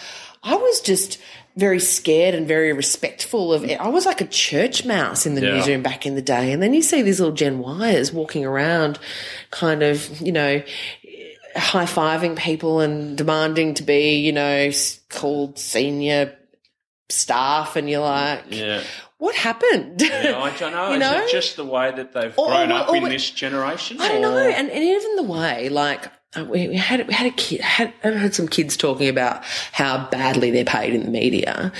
[0.42, 1.18] I was just
[1.56, 3.80] very scared and very respectful of it.
[3.80, 5.54] I was like a church mouse in the Yeah.
[5.54, 6.52] newsroom back in the day.
[6.52, 8.98] And then you see these little Gen Yers walking around
[9.50, 10.62] kind of, you know,
[11.56, 14.70] high fiving people and demanding to be, you know,
[15.08, 16.36] called senior
[17.08, 18.82] staff, and you're like, yeah,
[19.24, 20.00] what happened?
[20.02, 20.90] yeah, I don't know.
[20.92, 23.30] You Is it just the way that they've Or- grown or- up or- in this
[23.30, 24.00] generation?
[24.00, 26.02] I don't know, and, and even the way, like.
[26.36, 29.44] uh, We, we had we had a kid had I heard some kids talking about
[29.72, 31.72] how badly they're paid in the media,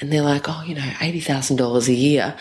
[0.00, 2.34] and they're like, oh, you know, eighty thousand dollars a year.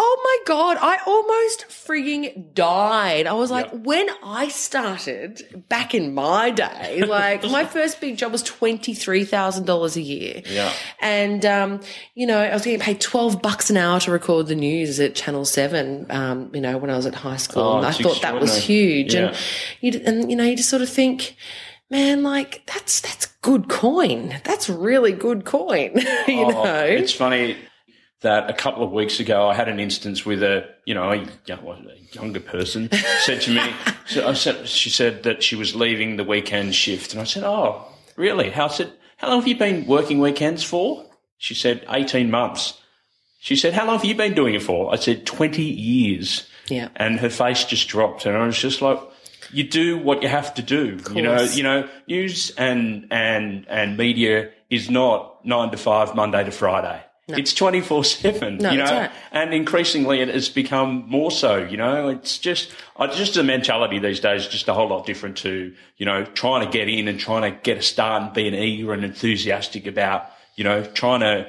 [0.00, 3.26] Oh my god, I almost frigging died.
[3.26, 3.82] I was like, Yep.
[3.82, 9.24] when I started back in my day, like my first big job was twenty three
[9.24, 10.42] thousand dollars a year.
[10.46, 10.72] Yeah.
[11.00, 11.80] And um,
[12.14, 15.16] you know, I was getting paid twelve bucks an hour to record the news at
[15.16, 16.06] Channel Seven.
[16.10, 18.56] Um, you know, when I was at high school, Oh, and I thought that was
[18.56, 19.14] huge.
[19.14, 19.28] Yeah.
[19.28, 19.36] And
[19.80, 21.36] you and you know, you just sort of think.
[21.90, 24.38] Man, like that's that's good coin.
[24.44, 25.92] That's really good coin.
[26.28, 27.56] you Oh, know, It's funny
[28.20, 31.16] that a couple of weeks ago I had an instance with a, you know, a,
[31.46, 33.62] young- a younger person said to me,
[34.06, 37.12] so I said, she said that she was leaving the weekend shift.
[37.12, 37.84] And I said, oh,
[38.16, 38.50] really?
[38.50, 38.68] How?
[38.68, 41.04] Said, how long have you been working weekends for?
[41.38, 42.80] She said, 18 months.
[43.40, 44.92] She said, how long have you been doing it for?
[44.92, 46.48] I said, 20 years.
[46.68, 46.88] Yeah.
[46.96, 48.98] And her face just dropped and I was just like,
[49.52, 50.98] you do what you have to do.
[51.14, 56.44] You know, you know, news and, and, and media is not nine to five, Monday
[56.44, 57.02] to Friday.
[57.28, 59.10] It's 24 seven, No, you know, right.
[59.32, 63.98] and increasingly it has become more so, you know, it's just, I just the mentality
[63.98, 67.06] these days is just a whole lot different to, you know, trying to get in
[67.06, 71.20] and trying to get a start and being eager and enthusiastic about, you know, trying
[71.20, 71.46] to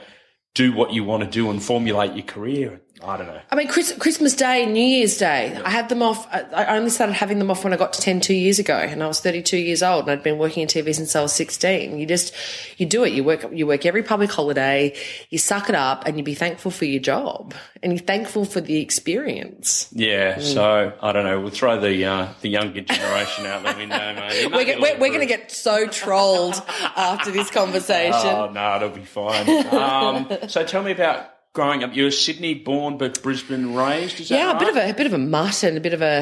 [0.54, 2.82] do what you want to do and formulate your career.
[3.02, 3.40] I don't know.
[3.50, 6.28] I mean, Chris, Christmas Day, New Year's Day, I had them off.
[6.34, 8.76] I, I only started having them off when I got to 10 two years ago,
[8.76, 11.32] and I was 32 years old, and I'd been working in TV since I was
[11.34, 11.98] 16.
[11.98, 12.34] You just,
[12.78, 13.14] you do it.
[13.14, 14.94] You work, you work every public holiday,
[15.30, 18.60] you suck it up, and you be thankful for your job, and you're thankful for
[18.62, 19.88] the experience.
[19.94, 20.42] Yeah, Mm.
[20.54, 21.40] so I don't know.
[21.40, 24.52] We'll throw the uh, the younger generation out the window, mate.
[24.52, 26.62] We're, get- we're, we're going to get so trolled
[26.96, 28.14] after this conversation.
[28.30, 29.48] Oh no, it'll be fine.
[29.80, 31.96] Um, so tell me about growing up.
[31.96, 34.20] You were Sydney born but Brisbane raised.
[34.20, 34.56] Is that Yeah, right?
[34.56, 36.22] a bit of a, a bit of a mutt and a bit of a,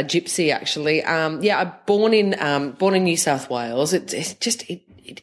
[0.00, 1.02] a gypsy actually.
[1.04, 3.92] Um, yeah, I'm born in um, born in New South Wales.
[3.92, 5.22] It, it just it, it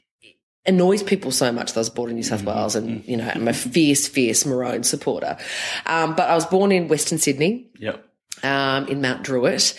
[0.65, 3.29] annoys people so much that I was born in New South Wales, and you know
[3.33, 5.37] I'm a fierce, fierce Maroon supporter.
[5.85, 7.67] Um, but I was born in Western Sydney.
[7.79, 8.04] Yep.
[8.43, 9.75] Um, in Mount Druitt,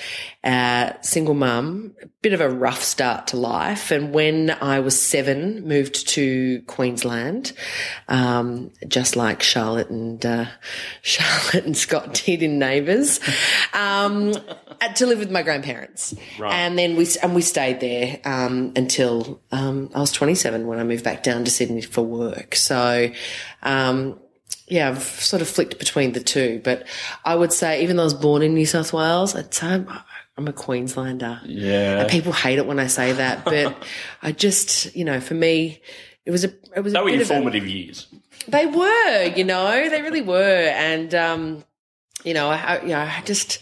[0.47, 3.91] uh, single mum, a bit of a rough start to life.
[3.91, 7.53] And when I was seven, moved to Queensland,
[8.09, 10.47] um, just like Charlotte and uh,
[11.03, 13.19] Charlotte and Scott did in Neighbours,
[13.75, 14.35] um,
[14.95, 16.15] to live with my grandparents.
[16.39, 16.53] Right.
[16.53, 20.85] And then we and we stayed there um, until um, I was 27 when I
[20.85, 22.55] moved back down to Sydney for work.
[22.55, 23.11] So.
[24.69, 26.87] Yeah, I've sort of flicked between the two, but
[27.25, 31.41] I would say, even though I was born in New South Wales, I'm, a Queenslander.
[31.45, 32.01] Yeah.
[32.01, 33.77] And people hate it when I say that, but
[34.23, 35.81] I just, you know, for me,
[36.25, 38.09] it was a, it was That a were of a- years.
[38.49, 40.69] they were, you know, they really were.
[40.75, 41.65] And, um,
[42.25, 43.61] you know, I, I, you know, I just,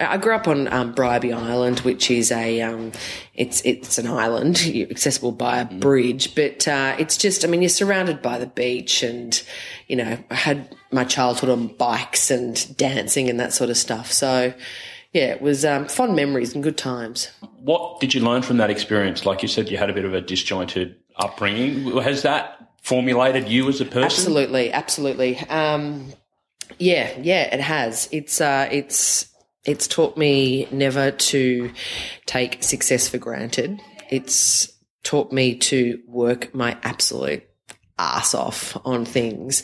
[0.00, 2.92] I grew up on um, Bribie Island, which is a, um,
[3.34, 7.68] it's it's an island accessible by a bridge, but uh, it's just, I mean, you're
[7.68, 9.40] surrounded by the beach, and
[9.88, 14.12] you know, I had my childhood on bikes and dancing and that sort of stuff.
[14.12, 14.54] So,
[15.12, 17.30] yeah, it was um, fond memories and good times.
[17.60, 19.26] What did you learn from that experience?
[19.26, 22.00] Like you said, you had a bit of a disjointed upbringing.
[22.02, 24.04] Has that formulated you as a person?
[24.04, 25.38] Absolutely, absolutely.
[25.40, 26.12] Um,
[26.78, 28.08] yeah, yeah, it has.
[28.12, 29.27] It's uh, it's
[29.68, 31.70] it's taught me never to
[32.24, 33.78] take success for granted.
[34.08, 37.44] It's taught me to work my absolute
[37.98, 39.62] ass off on things.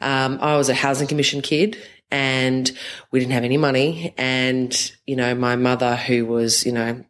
[0.00, 1.76] Um, I was a housing commission kid
[2.10, 2.72] and
[3.10, 4.14] we didn't have any money.
[4.16, 7.04] And, you know, my mother, who was, you know,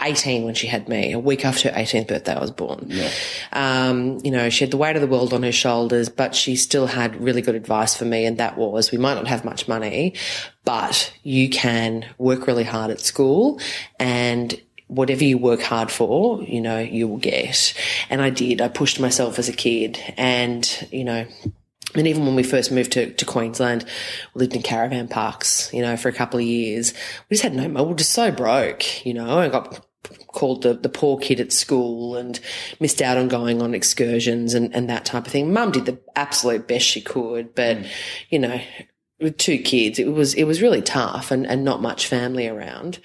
[0.00, 2.90] 18 when she had me, a week after her 18th birthday, I was born.
[3.52, 6.56] Um, you know, she had the weight of the world on her shoulders, but she
[6.56, 8.24] still had really good advice for me.
[8.24, 10.14] And that was, we might not have much money,
[10.64, 13.60] but you can work really hard at school
[13.98, 17.74] and whatever you work hard for, you know, you will get.
[18.08, 18.60] And I did.
[18.60, 21.26] I pushed myself as a kid and, you know,
[21.94, 23.84] and even when we first moved to, to Queensland,
[24.34, 26.92] we lived in caravan parks, you know, for a couple of years.
[27.28, 27.84] We just had no money.
[27.84, 29.38] We were just so broke, you know.
[29.38, 29.84] I got
[30.28, 32.38] called the, the poor kid at school and
[32.78, 35.52] missed out on going on excursions and, and that type of thing.
[35.52, 37.78] Mum did the absolute best she could, but,
[38.28, 38.60] you know,
[39.20, 42.98] with two kids, it was, it was really tough and, and not much family around.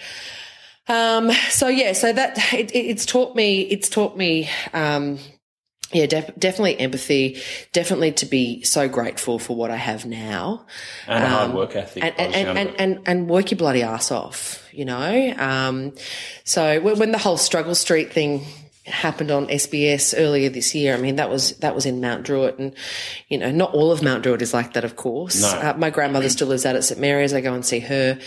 [0.87, 5.17] Um, so yeah, so that, it- it's taught me, it's taught me, um,
[5.93, 10.65] yeah, def- definitely empathy, definitely to be so grateful for what I have now.
[11.07, 12.03] And a hard work ethic.
[12.03, 15.33] And, the and, and, and, and work your bloody ass off, you know?
[15.37, 15.93] Um,
[16.43, 18.45] so when, when the whole struggle street thing
[18.85, 22.59] happened on SBS earlier this year, I mean, that was, that was in Mount Druitt
[22.59, 22.75] and,
[23.29, 25.41] you know, not all of Mount Druitt is like that, of course.
[25.41, 25.69] No.
[25.69, 26.99] Uh, my grandmother still lives out at St.
[26.99, 27.33] Mary's.
[27.33, 28.19] I go and see her,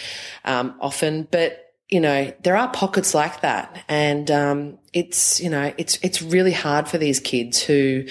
[0.44, 3.84] um, often, but, you know, there are pockets like that.
[3.88, 8.04] And, um, it's, you know, it's, it's really hard for these kids who,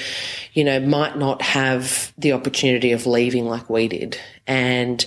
[0.53, 4.17] you know, might not have the opportunity of leaving like we did.
[4.47, 5.05] And,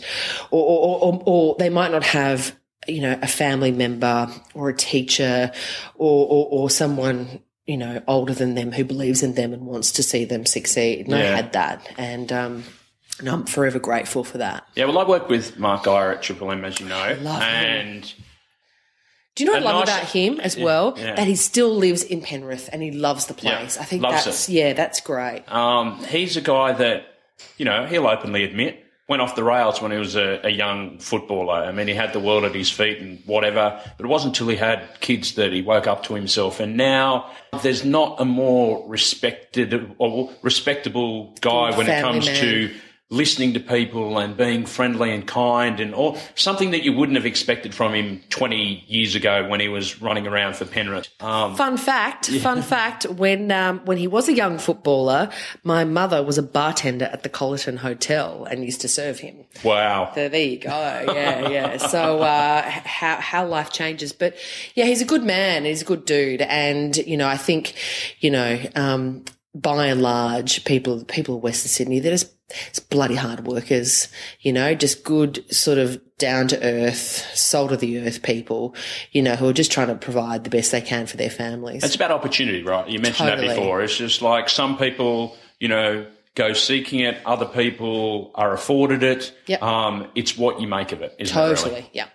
[0.50, 2.54] or, or, or, or they might not have,
[2.86, 5.50] you know, a family member or a teacher
[5.94, 9.92] or, or, or someone, you know, older than them who believes in them and wants
[9.92, 11.06] to see them succeed.
[11.06, 11.90] And I had that.
[11.96, 12.64] And, um,
[13.18, 14.68] and I'm forever grateful for that.
[14.74, 17.16] yeah, well, I work with Mark Geyer at Triple M, as you know.
[17.22, 18.02] love him.
[19.40, 20.94] And Do you know what I A love about him as well?
[20.96, 21.14] yeah.
[21.14, 23.76] That he still lives in Penrith and he loves the place.
[23.76, 24.52] Yeah, I think that's it.
[24.52, 25.50] yeah, that's great.
[25.50, 27.06] Um, he's a guy that,
[27.56, 30.98] you know, he'll openly admit went off the rails when he was a, a, young
[30.98, 31.54] footballer.
[31.54, 34.48] I mean, he had the world at his feet and whatever, but it wasn't until
[34.48, 36.60] he had kids that he woke up to himself.
[36.60, 37.30] And now
[37.62, 42.36] there's not a more respected or respectable guy when it comes man.
[42.36, 42.74] to
[43.10, 47.24] listening to people and being friendly and kind and or something that you wouldn't have
[47.24, 51.08] expected from him 20 years ago when he was running around for Penrith.
[51.20, 52.42] Um, fun fact, yeah.
[52.42, 55.30] fun fact, when um, when he was a young footballer,
[55.64, 59.46] my mother was a bartender at the Colyton Hotel and used to serve him.
[59.64, 60.12] Wow.
[60.14, 60.68] So there you go.
[60.68, 61.76] Yeah, yeah.
[61.78, 64.12] so uh, how how life changes.
[64.12, 64.36] But
[64.74, 67.74] yeah, he's a good man, he's a good dude and you know, I think,
[68.20, 72.34] you know, um, by and large, people people of Western Sydney, they're just
[72.68, 74.08] it's bloody hard workers,
[74.40, 76.96] you know, just good sort of down to earth,
[77.36, 78.74] soul to the earth people,
[79.12, 81.84] you know, who are just trying to provide the best they can for their families.
[81.84, 82.88] It's about opportunity, right?
[82.88, 83.48] You mentioned totally.
[83.48, 83.82] that before.
[83.82, 89.36] It's just like some people, you know, go seeking it, other people are afforded it.
[89.46, 89.62] Yep.
[89.62, 91.70] Um, it's what you make of it, isn't totally.
[91.70, 91.74] it?
[91.74, 91.90] Really?
[91.92, 92.08] Yeah.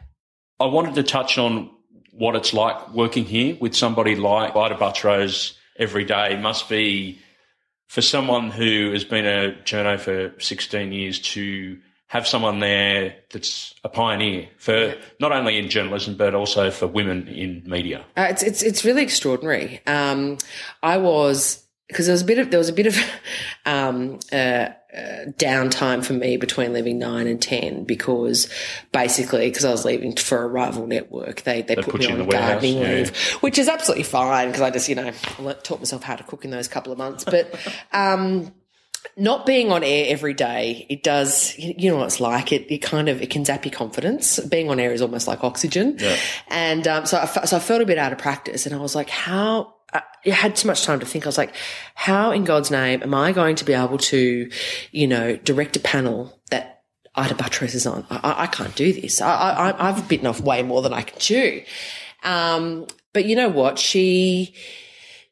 [0.59, 1.69] I wanted to touch on
[2.11, 6.33] what it's like working here with somebody like Ita Buttrose every day.
[6.33, 7.19] It must be
[7.93, 11.77] for someone who has been a journo for 16 years to
[12.07, 17.27] have someone there that's a pioneer for not only in journalism but also for women
[17.27, 18.03] in media.
[18.17, 19.79] Uh, it's it's it's really extraordinary.
[19.85, 20.39] Um,
[20.81, 22.97] I was because there was a bit of there was a bit of
[23.67, 28.47] um, uh, uh, downtime for me between leaving nine and ten because
[28.91, 32.11] basically because I was leaving for a rival network, they they, they put, put, me
[32.11, 32.87] on gardening yeah.
[32.89, 35.11] leave, which is absolutely fine because I just you know
[35.63, 37.53] taught myself how to cook in those couple of months, but.
[37.91, 38.51] Um,
[39.15, 42.51] not being on air every day, it does, you know what it's like.
[42.51, 44.39] It, it kind of, it can zap your confidence.
[44.39, 45.97] Being on air is almost like oxygen.
[45.99, 46.17] Yeah.
[46.47, 48.95] And, um, so I, so I felt a bit out of practice and I was
[48.95, 51.25] like, how, I had too much time to think.
[51.25, 51.55] I was like,
[51.95, 54.49] how in God's name am I going to be able to,
[54.91, 56.83] you know, direct a panel that
[57.15, 58.05] Ita Buttrose is on?
[58.09, 59.21] I, I can't do this.
[59.21, 61.63] I, I, have bitten off way more than I can chew.
[62.23, 63.77] Um, but you know what?
[63.77, 64.55] She,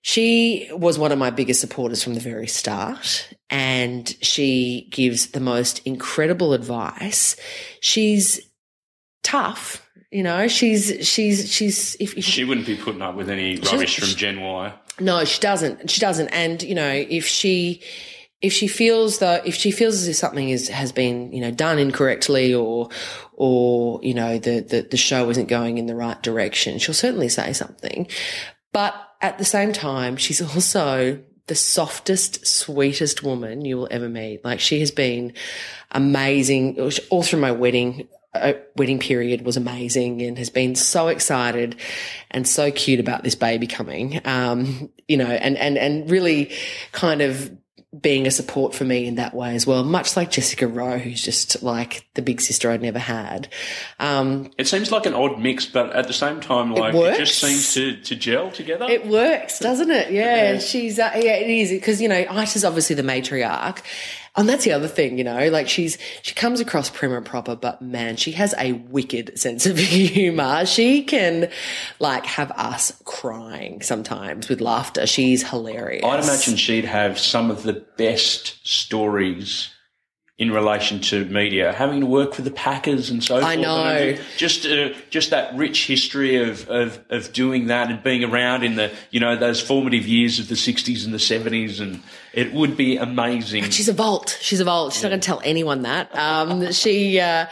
[0.02, 5.40] she was one of my biggest supporters from the very start and she gives the
[5.40, 7.36] most incredible advice.
[7.80, 8.42] She's
[9.24, 13.58] tough you know, she's she's she's if, if she wouldn't be putting up with any
[13.58, 14.74] rubbish from Gen Y.
[15.00, 15.90] No, she doesn't.
[15.90, 16.28] She doesn't.
[16.30, 17.82] And you know, if she
[18.42, 21.52] if she feels that if she feels as if something is has been you know
[21.52, 22.90] done incorrectly or
[23.34, 27.30] or you know the, the the show isn't going in the right direction, she'll certainly
[27.30, 28.06] say something.
[28.74, 34.44] But at the same time, she's also the softest, sweetest woman you will ever meet.
[34.44, 35.34] Like she has been
[35.92, 38.10] amazing all through my wedding
[38.76, 41.76] wedding period was amazing and has been so excited
[42.30, 44.22] and so cute about this baby coming.
[44.26, 46.52] Um, you know, and, and, and really
[46.94, 47.52] kind of
[48.00, 51.22] being a support for me in that way as well, much like Jessica Rowe, who's
[51.22, 53.50] just like the big sister I'd never had.
[54.00, 57.18] Um, it seems like an odd mix, but at the same time, like it, it
[57.18, 58.86] just seems to, to gel together.
[58.88, 60.12] It works, doesn't it?
[60.12, 60.60] Yeah, yeah.
[60.60, 63.82] she's uh, yeah, it is because you know Ita's obviously the matriarch,
[64.38, 67.56] and that's the other thing, you know, like she's, she comes across prim and proper,
[67.56, 70.66] but man, she has a wicked sense of humor.
[70.66, 71.50] She can
[72.00, 75.06] like have us crying sometimes with laughter.
[75.06, 76.06] She's hilarious.
[76.06, 79.70] I'd imagine she'd have some of the best stories
[80.42, 83.46] in relation to media, having to work for the Packers and so forth.
[83.46, 84.18] I know.
[84.38, 88.76] just uh, just that rich history of, of of doing that and being around in
[88.76, 92.02] the you know those formative years of the '60s and the '70s, and
[92.34, 93.64] it would be amazing.
[93.72, 94.38] She's a vault.
[94.42, 94.94] She's a vault.
[94.94, 95.10] She's yeah.
[95.10, 96.16] not going to tell anyone that.
[96.16, 97.48] Um, she, uh,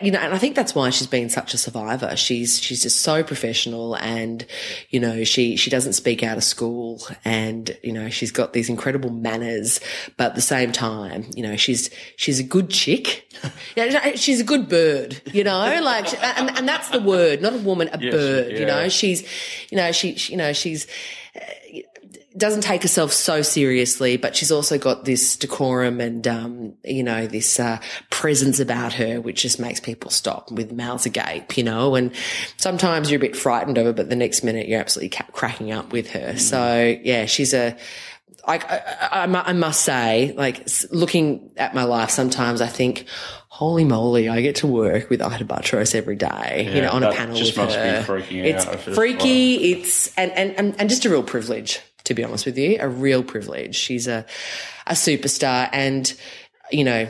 [0.00, 2.16] you know, and I think that's why she's been such a survivor.
[2.16, 4.46] She's she's just so professional, and
[4.90, 8.68] you know, she she doesn't speak out of school, and you know, she's got these
[8.68, 9.80] incredible manners,
[10.16, 13.26] but at the same time, you know, she's she's a good chick.
[13.76, 17.58] yeah, she's a good bird, you know, like, and, and that's the word, not a
[17.58, 18.58] woman, a yes, bird, yeah.
[18.58, 19.22] you know, she's,
[19.70, 20.86] you know, she, she you know, she's,
[21.34, 21.40] uh,
[22.36, 27.26] doesn't take herself so seriously, but she's also got this decorum and, um, you know,
[27.26, 31.94] this, uh, presence about her, which just makes people stop with mouths agape, you know,
[31.94, 32.12] and
[32.56, 35.92] sometimes you're a bit frightened of her, but the next minute you're absolutely cracking up
[35.92, 36.32] with her.
[36.34, 36.38] Mm.
[36.38, 37.76] So yeah, she's a,
[38.46, 38.58] I,
[39.12, 43.06] I, I, must say, like looking at my life, sometimes I think,
[43.48, 47.04] holy moly, I get to work with Ita Buttrose every day, yeah, you know, on
[47.04, 48.04] a panel with her.
[48.44, 48.64] it's
[48.96, 49.72] freaky.
[49.72, 53.22] It's, and, and, and just a real privilege, to be honest with you, a real
[53.22, 53.74] privilege.
[53.74, 54.24] She's a,
[54.86, 56.12] a superstar and,
[56.70, 57.08] you know,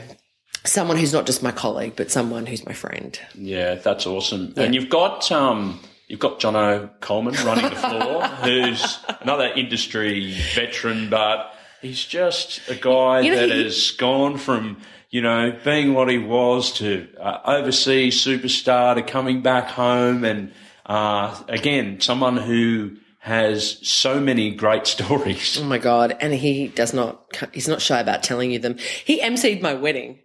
[0.65, 3.19] someone who's not just my colleague, but someone who's my friend.
[3.35, 4.53] Yeah, that's awesome.
[4.55, 4.63] Yeah.
[4.63, 11.09] And you've got, um, You've got Jono Coleman running the floor, who's another industry veteran,
[11.09, 14.77] but he's just a guy you know, that he, has gone from
[15.09, 20.51] you know, being what he was to uh, overseas superstar to coming back home and
[20.85, 25.57] uh, again someone who has so many great stories.
[25.57, 26.15] Oh my god!
[26.19, 27.25] And he does not.
[27.53, 28.77] He's not shy about telling you them.
[29.05, 30.19] He emceed my wedding.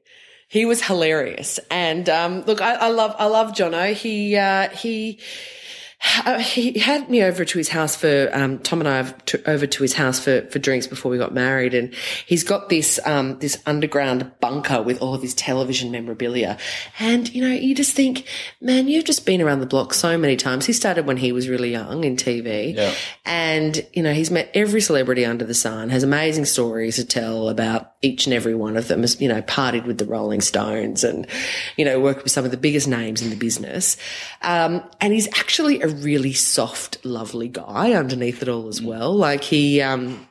[0.48, 1.60] He was hilarious.
[1.70, 3.92] And um, look, I, I, love I love Jono.
[3.92, 5.20] He uh, he
[6.24, 9.38] uh, he had me over to his house for um, Tom and I have t-
[9.46, 11.92] over to his house for for drinks before we got married, and
[12.26, 16.56] he's got this um, this underground bunker with all of his television memorabilia.
[17.00, 18.26] And you know, you just think,
[18.60, 20.66] man, you've just been around the block so many times.
[20.66, 22.94] He started when he was really young in TV, Yeah.
[23.26, 25.90] and you know, he's met every celebrity under the sun.
[25.90, 29.00] Has amazing stories to tell about each and every one of them.
[29.00, 31.26] Has you know, partied with the Rolling Stones, and
[31.76, 33.96] you know, worked with some of the biggest names in the business.
[34.42, 39.14] Um, and he's actually a really soft, lovely guy underneath it all as well.
[39.14, 40.28] Like he, um,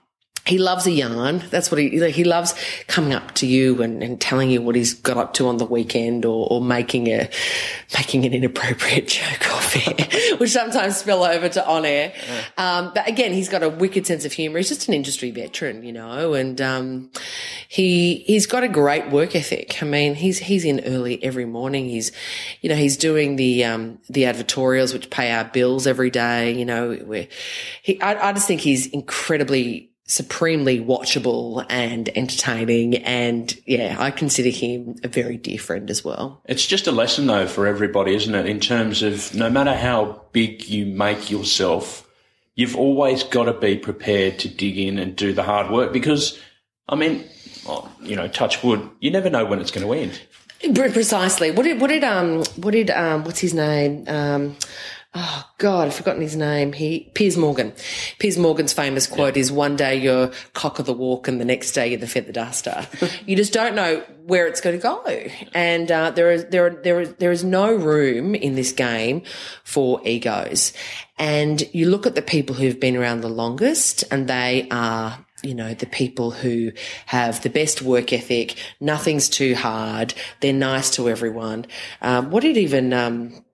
[0.48, 1.44] he loves a yarn.
[1.50, 2.56] That's what he he loves
[2.88, 5.66] coming up to you and, and telling you what he's got up to on the
[5.66, 7.30] weekend or, or making a,
[7.94, 12.14] making an inappropriate joke off air, which sometimes spill over to on air.
[12.58, 14.58] Um, but again, he's got a wicked sense of humor.
[14.58, 17.12] He's just an industry veteran, you know, and, um,
[17.70, 19.82] he, he's got a great work ethic.
[19.82, 21.90] I mean, he's, he's in early every morning.
[21.90, 22.12] He's,
[22.62, 26.52] you know, he's doing the, um, the advertorials, which pay our bills every day.
[26.54, 27.28] You know, where
[27.82, 32.96] he, I, I just think he's incredibly, supremely watchable and entertaining.
[32.96, 36.42] And yeah, I consider him a very dear friend as well.
[36.46, 38.46] It's just a lesson though for everybody, isn't it?
[38.46, 42.08] In terms of no matter how big you make yourself,
[42.56, 46.40] you've always got to be prepared to dig in and do the hard work because,
[46.88, 47.26] I mean,
[48.02, 50.22] you know, touch wood, you never know when it's going to end.
[50.74, 51.52] Precisely.
[51.52, 54.56] What did what did um what did um what's his name um.
[55.20, 56.74] Oh God, I've forgotten his name.
[56.74, 57.74] He Piers Morgan.
[58.20, 61.72] Piers Morgan's famous quote is "One day you're cock of the walk, and the next
[61.72, 62.88] day you're the feather duster."
[63.26, 66.70] you just don't know where it's going to go, and uh, there is there are,
[66.70, 69.24] there is there is no room in this game
[69.64, 70.72] for egos.
[71.18, 75.54] And you look at the people who've been around the longest, and they are you
[75.54, 76.72] know, the people who
[77.06, 81.66] have the best work ethic, nothing's too hard, they're nice to everyone.
[82.02, 83.46] Um, what did even, um,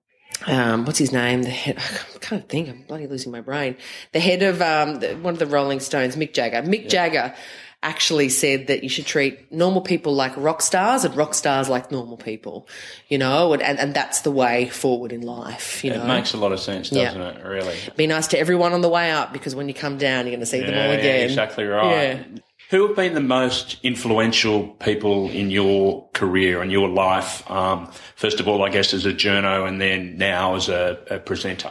[0.46, 1.42] um, what's his name?
[1.42, 2.68] The head, I can't think.
[2.68, 3.76] I'm bloody losing my brain.
[4.12, 6.62] The head of um, the, one of the Rolling Stones, Mick Jagger.
[6.62, 7.34] Mick Jagger
[7.82, 11.92] actually said that you should treat normal people like rock stars and rock stars like
[11.92, 12.66] normal people,
[13.08, 16.04] you know, and, and, and that's the way forward in life, you It know.
[16.04, 17.44] It makes a lot of sense, doesn't it?
[17.44, 17.76] Really.
[17.96, 20.40] Be nice to everyone on the way up because when you come down, you're going
[20.40, 21.24] to see them all Yeah, yeah, again.
[21.24, 22.24] exactly right.
[22.70, 27.48] Who have been the most influential people in your career and your life?
[27.50, 31.18] Um, first of all, I guess as a journo, and then now as a, a
[31.18, 31.70] presenter.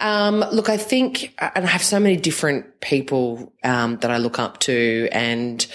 [0.00, 4.38] Um, look, I think, and I have so many different people um, that I look
[4.38, 5.66] up to and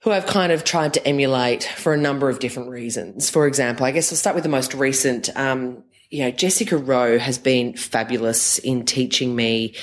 [0.00, 3.28] who I've kind of tried to emulate for a number of different reasons.
[3.28, 5.28] For example, I guess I'll start with the most recent.
[5.36, 9.74] Um, you know, Jessica Rowe has been fabulous in teaching me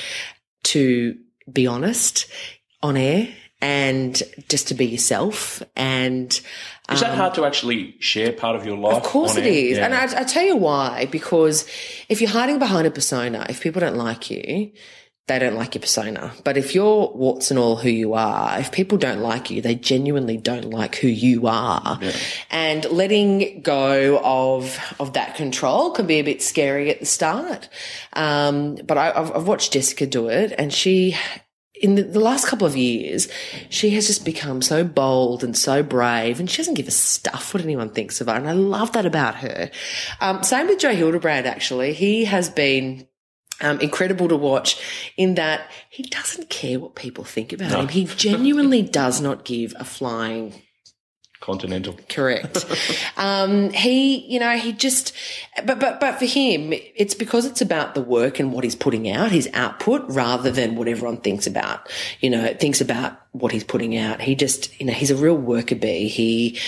[0.63, 1.17] to
[1.51, 2.27] be honest
[2.81, 3.27] on air
[3.63, 6.41] and just to be yourself and
[6.91, 8.97] Is that hard to actually share part of your life?
[8.97, 9.77] of course it is.
[9.77, 9.85] Yeah.
[9.85, 11.65] And I, I tell you why, because
[12.09, 14.73] if you're hiding behind a persona, if people don't like you,
[15.27, 16.33] they don't like your persona.
[16.43, 19.75] But if you're warts and all who you are, if people don't like you, they
[19.75, 21.97] genuinely don't like who you are.
[22.51, 27.69] And letting go of, of that control can be a bit scary at the start.
[28.11, 31.15] Um, but I, I've, I've watched Jessica do it and she,
[31.83, 33.27] in the, the last couple of years,
[33.69, 37.53] she has just become so bold and so brave, and she doesn't give a stuff
[37.53, 38.33] what anyone thinks of her.
[38.33, 39.69] And I love that about her.
[40.21, 41.93] Um, same with Joe Hildebrand, actually.
[41.93, 43.07] He has been.
[43.61, 44.81] Um, incredible to watch
[45.15, 47.87] in that he doesn't care what people think about him.
[47.87, 50.53] He genuinely does not give a flying
[51.43, 51.97] Continental.
[52.07, 52.65] Correct.
[53.17, 55.11] um, he, you know, he just,
[55.65, 59.09] but, but, but for him, it's because it's about the work and what he's putting
[59.11, 61.91] out, his output, rather than what everyone thinks about,
[62.21, 64.21] you know, thinks about what he's putting out.
[64.21, 66.07] He just, you know, he's a real worker bee.
[66.07, 66.59] He,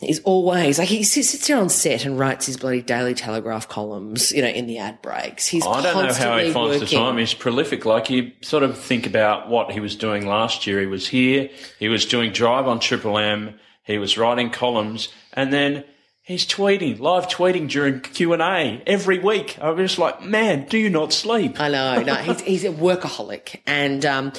[0.00, 4.32] is always like he sits there on set and writes his bloody Daily Telegraph columns,
[4.32, 5.46] you know, in the ad breaks.
[5.46, 6.98] He's I don't know how he finds the working.
[6.98, 7.18] time.
[7.18, 7.84] He's prolific.
[7.84, 10.80] Like you sort of think about what he was doing last year.
[10.80, 11.50] He was here.
[11.78, 13.58] He was doing Drive on Triple M.
[13.84, 15.84] He was writing columns, and then
[16.24, 19.58] He's tweeting, live tweeting during Q and A every week.
[19.60, 21.60] I'm just like, man, do you not sleep?
[21.60, 22.00] I know.
[22.00, 24.32] No, he's, he's a workaholic, and um,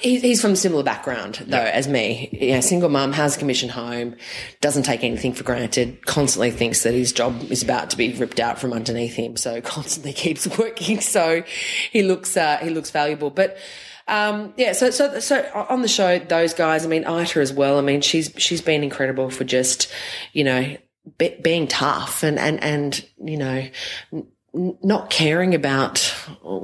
[0.00, 2.28] he's, he's from a similar background though as me.
[2.30, 4.16] You know, single mum, has a commission home,
[4.60, 6.04] doesn't take anything for granted.
[6.04, 9.62] Constantly thinks that his job is about to be ripped out from underneath him, so
[9.62, 11.00] constantly keeps working.
[11.00, 11.42] So
[11.90, 13.56] he looks uh, he looks valuable, but.
[14.06, 16.84] Um, yeah, so so so on the show, those guys.
[16.84, 17.78] I mean, Ita as well.
[17.78, 19.90] I mean, she's she's been incredible for just,
[20.32, 20.76] you know,
[21.18, 23.66] be, being tough and and and you know
[24.12, 24.26] n-
[24.82, 26.14] not caring about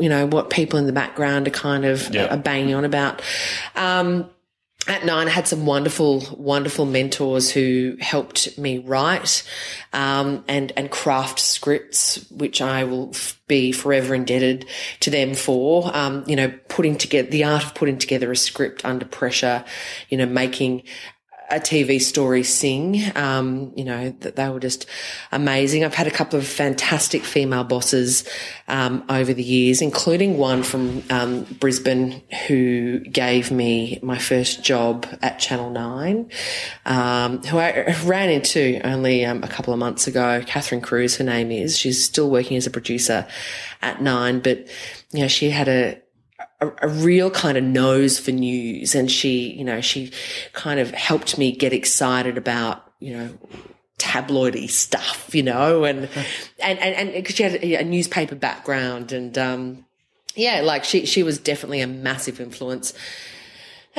[0.00, 2.26] you know what people in the background are kind of Yeah.
[2.34, 3.22] are banging on about.
[3.74, 4.28] Um,
[4.86, 9.42] at nine, I had some wonderful, wonderful mentors who helped me write
[9.92, 14.66] um, and and craft scripts, which I will f- be forever indebted
[15.00, 15.94] to them for.
[15.94, 19.64] Um, you know, putting together the art of putting together a script under pressure.
[20.08, 20.84] You know, making
[21.50, 23.02] a TV story sing.
[23.16, 24.86] Um, you know, that they were just
[25.32, 25.84] amazing.
[25.84, 28.28] I've had a couple of fantastic female bosses
[28.68, 35.06] um, over the years, including one from um, Brisbane who gave me my first job
[35.22, 36.30] at Channel 9,
[36.86, 40.42] um, who I ran into only um, a couple of months ago.
[40.46, 41.76] Catherine Cruz, her name is.
[41.76, 43.26] She's still working as a producer
[43.82, 44.68] at Nine, but,
[45.12, 46.00] you know, she had a,
[46.60, 50.12] a, a real kind of nose for news and she, you know, she
[50.52, 53.30] kind of helped me get excited about, you know,
[53.98, 56.08] tabloidy stuff, you know, and,
[56.62, 59.84] and, and, and cause she had a, a newspaper background and, um,
[60.34, 62.94] yeah, like she, she was definitely a massive influence.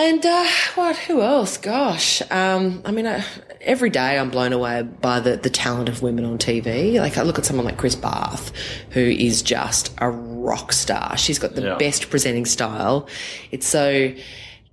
[0.01, 1.57] And, uh, what, who else?
[1.57, 2.23] Gosh.
[2.31, 3.23] Um, I mean, I,
[3.61, 6.99] every day I'm blown away by the, the talent of women on TV.
[6.99, 8.51] Like I look at someone like Chris Bath,
[8.91, 11.15] who is just a rock star.
[11.17, 11.75] She's got the Yeah.
[11.77, 13.07] best presenting style.
[13.51, 14.11] It's so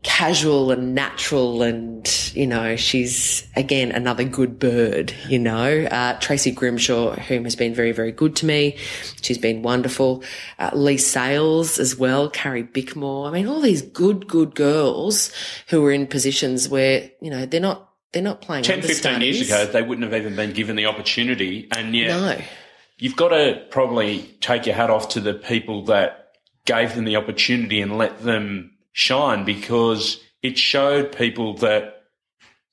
[0.04, 5.84] casual and natural and, you know, she's again another good bird, you know.
[5.90, 8.76] Uh, Tracy Grimshaw, whom has been very, very good to me.
[9.22, 10.22] She's been wonderful.
[10.58, 13.28] Uh, Leigh Sales as well, Carrie Bickmore.
[13.28, 15.32] I mean, all these good, good girls
[15.68, 19.40] who are in positions where, you know, they're not, they're not playing 10, 15 years
[19.40, 21.66] ago, they wouldn't have even been given the opportunity.
[21.72, 22.40] And yet, No.
[22.98, 26.30] you've got to probably take your hat off to the people that
[26.66, 32.02] gave them the opportunity and let them shine because it showed people that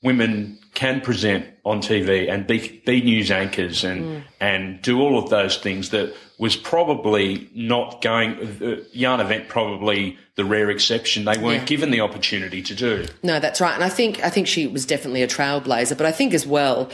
[0.01, 5.29] women can present on TV and be, be news anchors and and do all of
[5.29, 8.31] those things that was probably not going.
[8.61, 11.25] Uh, Jana Wendt probably the rare exception.
[11.25, 11.65] They weren't Yeah.
[11.65, 13.05] given the opportunity to do.
[13.23, 13.75] No, that's right.
[13.75, 15.95] And I think I think she was definitely a trailblazer.
[15.95, 16.89] But I think as well,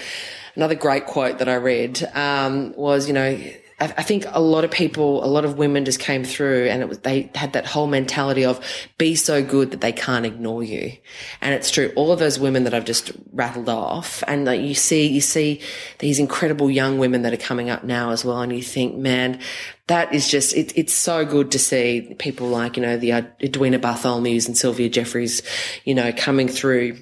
[0.58, 3.40] another great quote that I read um, was, you know,
[3.82, 6.88] I, think a lot of people, a lot of women just came through, and it
[6.88, 8.64] was they had that whole mentality of
[9.00, 10.94] be so good that they can't ignore you.
[11.42, 11.92] And it's true.
[11.96, 15.62] All of those women that I've just rattled off, and like, you see, you see
[15.98, 19.40] these incredible young women that are coming up now as well, and you think, man.
[19.88, 23.24] That is just, it, it's so good to see people like, you know, the uh,
[23.44, 25.42] Edwina Bartholomew's and Sylvia Jeffreys,
[25.84, 26.98] you know, coming through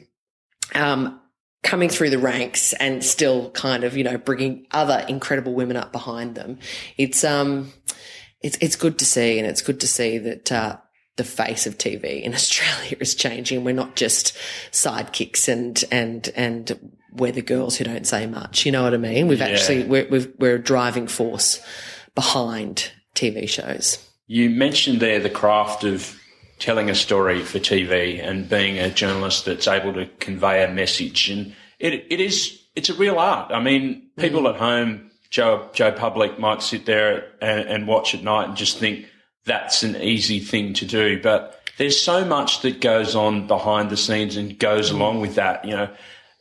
[0.74, 1.20] um,
[1.64, 5.91] coming through the ranks and still kind of, you know, bringing other incredible women up
[5.91, 6.57] behind them.
[6.97, 7.74] It's, um,
[8.41, 10.78] it's, it's good to see and it's good to see that, uh,
[11.18, 13.64] the face of TV in Australia is changing.
[13.64, 14.38] We're not just
[14.72, 18.66] sidekicks and, and, and we're the girls who don't say much.
[18.66, 19.28] You know what I mean?
[19.28, 21.62] We've actually, we're, we've, we're a driving force
[22.16, 24.05] behind TV shows.
[24.28, 26.16] You mentioned there the craft of
[26.60, 31.30] telling a story for TV and being a journalist that's able to convey a message,
[31.30, 33.51] and it it is it's a real art.
[33.51, 34.53] I mean, people mm.
[34.53, 38.78] at home, Joe Joe Public might sit there and, and watch at night and just
[38.78, 39.07] think
[39.45, 43.97] that's an easy thing to do, but there's so much that goes on behind the
[43.97, 44.95] scenes and goes mm.
[44.95, 45.64] along with that.
[45.66, 45.89] You know,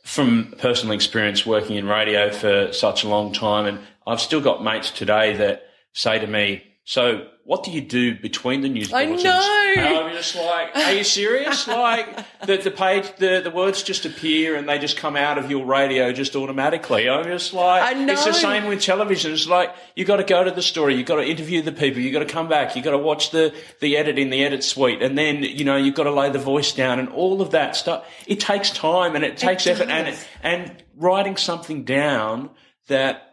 [0.03, 4.63] from personal experience working in radio for such a long time, and I've still got
[4.63, 5.63] mates today that
[5.93, 9.73] say to me, "So, what do you do between the news I bulletins?" know.
[9.77, 11.67] Um, and I'm just like, "Are you serious?
[11.87, 12.07] like
[12.47, 15.67] the the page, the the words just appear and they just come out of your
[15.67, 18.13] radio just automatically." I'm just like, I know.
[18.13, 19.33] It's the same with television.
[19.33, 22.01] It's like you got to go to the story, you got to interview the people,
[22.01, 24.63] you got to come back, you got to watch the the edit in the edit
[24.63, 27.51] suite, and then you know you've got to lay the voice down and all of
[27.51, 28.03] that stuff.
[28.25, 30.25] It takes time and it takes effort, and does.
[30.41, 32.49] and writing something down
[32.87, 33.28] that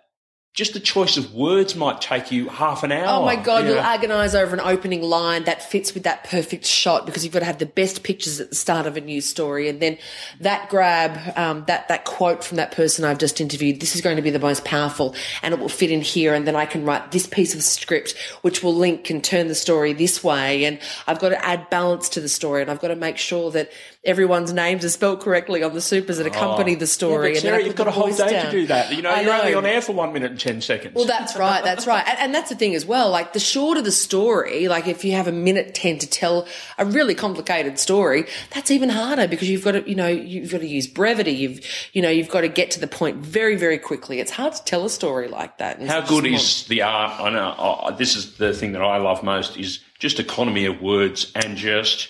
[0.57, 3.21] just the choice of words might take you half an hour.
[3.21, 6.65] Oh my god, you you'll agonise over an opening line that fits with that perfect
[6.65, 9.27] shot because you've got to have the best pictures at the start of a news
[9.27, 9.99] story, and then
[10.41, 13.81] that grab, um, that that quote from that person I've just interviewed.
[13.81, 16.47] This is going to be the most powerful, and it will fit in here, and
[16.47, 19.93] then I can write this piece of script which will link and turn the story
[19.93, 22.97] this way, and I've got to add balance to the story, and I've got to
[22.97, 23.71] make sure that
[24.07, 27.15] everyone's names are spelled correctly on the supers that accompany the story.
[27.15, 27.21] Oh.
[27.21, 28.47] Yeah, and then Sarah, I you've got a whole day down.
[28.47, 28.95] to do that.
[28.95, 30.94] You know, I you're only on air for one minute and ten seconds.
[30.94, 31.62] Well, that's right.
[31.62, 32.05] That's right.
[32.07, 33.11] And, and that's the thing as well.
[33.11, 36.47] Like the shorter the story, like if you have a minute 10 to tell
[36.78, 40.61] a really complicated story, that's even harder because you've got to, you know, you've got
[40.61, 41.32] to use brevity.
[41.32, 41.61] You've,
[41.92, 44.20] you know, you've got to get to the point very, very quickly.
[44.20, 45.82] It's hard to tell a story like that.
[45.82, 47.20] How good is the art?
[47.20, 50.80] I know uh, this is the thing that I love most is just economy of
[50.80, 52.09] words and just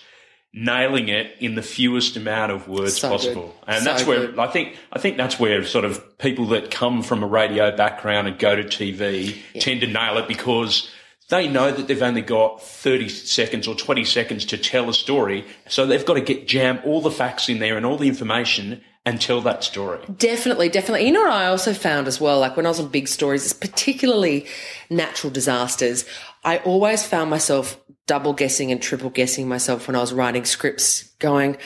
[0.59, 3.55] nailing it in the fewest amount of words So possible.
[3.67, 3.75] good.
[3.75, 4.39] And So that's where good.
[4.39, 8.27] I think I think that's where sort of people that come from a radio background
[8.27, 10.91] and go to TV tend to nail it because
[11.29, 15.45] they know that they've only got 30 seconds or 20 seconds to tell a story.
[15.69, 18.81] So they've got to get jam all the facts in there and all the information
[19.05, 19.99] and tell that story.
[20.17, 21.07] Definitely, definitely.
[21.07, 23.53] You know what I also found as well, like when I was on big stories,
[23.53, 24.47] particularly
[24.89, 26.05] natural disasters,
[26.45, 31.05] I always found myself double guessing and triple guessing myself when I was writing scripts,
[31.19, 31.57] going,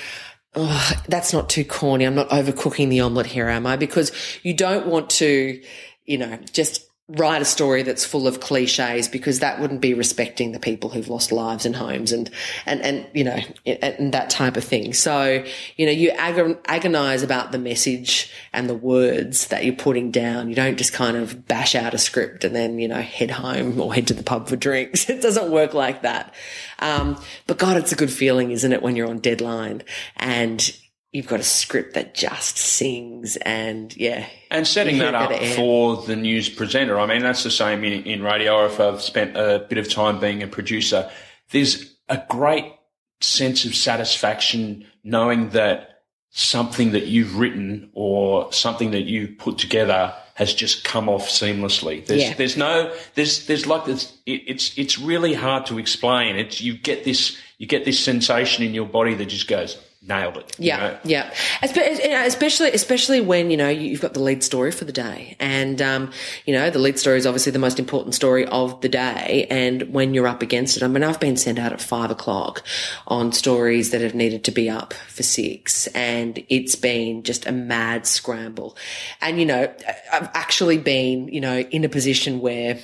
[0.54, 2.04] oh, that's not too corny.
[2.04, 3.76] I'm not overcooking the omelette here, am I?
[3.76, 4.12] Because
[4.42, 5.62] you don't want to,
[6.06, 10.52] you know, just write a story that's full of cliches because that wouldn't be respecting
[10.52, 12.30] the people who've lost lives and homes and,
[12.66, 14.92] and, and, you know, and, that type of thing.
[14.92, 15.44] So,
[15.76, 20.48] you know, you agonize about the message and the words that you're putting down.
[20.48, 23.80] You don't just kind of bash out a script and then, you know, head home
[23.80, 25.08] or head to the pub for drinks.
[25.20, 26.32] It doesn't work like that.
[26.78, 29.82] Um, but God, it's a good feeling, isn't it, when you're on deadline
[30.16, 30.72] and
[31.12, 34.26] you've got a script that just sings and yeah.
[34.50, 35.54] And setting that up go to air.
[35.54, 36.98] for the news presenter.
[37.00, 40.20] I mean, that's the same in, in radio, if I've spent a bit of time
[40.20, 41.10] being a producer.
[41.50, 42.72] There's a great
[43.20, 50.14] sense of satisfaction knowing that something that you've written or something that you put together
[50.34, 52.06] has just come off seamlessly.
[52.06, 52.34] There's, Yeah.
[52.34, 56.36] there's no, there's, there's like this, it, it's, it's really hard to explain.
[56.36, 60.38] It's, you get this, you get this sensation in your body that just goes, nailed
[60.38, 60.56] it.
[60.58, 60.98] Yeah, know?
[61.04, 61.32] yeah.
[61.62, 65.80] Know, Especially, especially when you know you've got the lead story for the day, and
[65.82, 66.10] um,
[66.46, 69.46] you know the lead story is obviously the most important story of the day.
[69.50, 72.62] And when you're up against it, I mean, I've been sent out at five o'clock
[73.06, 77.52] on stories that have needed to be up for six, and it's been just a
[77.52, 78.76] mad scramble.
[79.20, 79.72] And you know,
[80.12, 82.78] I've actually been, you know, in a position where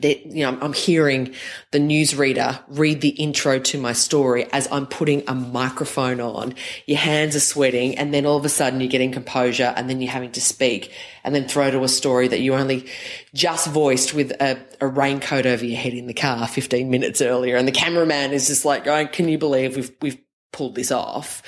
[0.00, 1.32] that you know I'm- hearing
[1.70, 6.54] the newsreader read the intro to my story as I'm putting a microphone on.
[6.86, 10.00] Your hands are sweating, and then all of a sudden you're getting composure, and then
[10.00, 10.92] you're having to speak,
[11.24, 12.86] and then throw to a story that you only
[13.32, 17.56] just voiced with a, a raincoat over your head in the car 15 minutes earlier,
[17.56, 20.18] and the cameraman is just like going, "Can you believe we've we've
[20.52, 21.42] pulled this off?"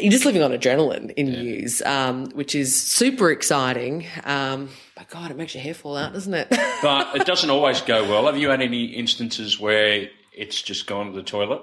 [0.00, 4.06] You're just living on adrenaline in news, um, which is super exciting.
[4.22, 4.68] Um,
[4.98, 6.48] but God, it makes your hair fall out, doesn't it?
[6.82, 8.26] but it doesn't always go well.
[8.26, 11.62] Have you had any instances where it's just gone to the toilet?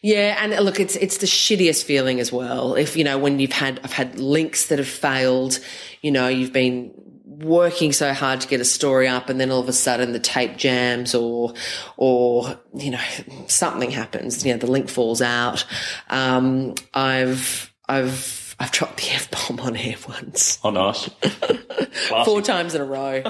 [0.00, 2.74] Yeah, and look, it's it's the shittiest feeling as well.
[2.74, 5.60] If you know when you've had I've had links that have failed,
[6.00, 6.92] you know, you've been
[7.24, 10.20] working so hard to get a story up and then all of a sudden the
[10.20, 11.54] tape jams or
[11.96, 13.00] or you know
[13.48, 15.64] something happens you know the link falls out
[16.10, 21.10] um i've i've i've dropped the f-bomb on air once Oh, nice.
[22.24, 23.22] four times in a row.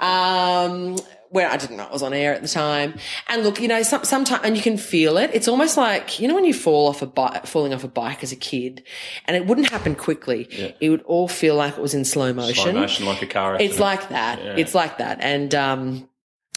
[0.00, 0.96] Um,
[1.30, 2.94] where I didn't know it was on air at the time.
[3.28, 5.30] And look, you know, some, sometimes, and you can feel it.
[5.34, 8.22] It's almost like, you know, when you fall off a bike, falling off a bike
[8.22, 8.84] as a kid
[9.26, 10.74] and it wouldn't happen quickly.
[10.80, 12.54] It would all feel like it was in slow motion.
[12.62, 13.70] Slow motion like a car accident.
[13.72, 14.38] It's like that.
[14.58, 15.18] It's like that.
[15.20, 16.08] And, um,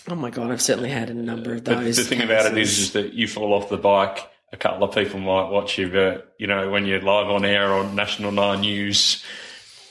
[0.07, 1.97] oh my God, I've certainly had a number of But those.
[1.97, 4.19] the thing about it is, is that you fall off the bike.
[4.51, 7.71] A couple of people might watch you, but you know when you're live on air
[7.71, 9.23] on National Nine News,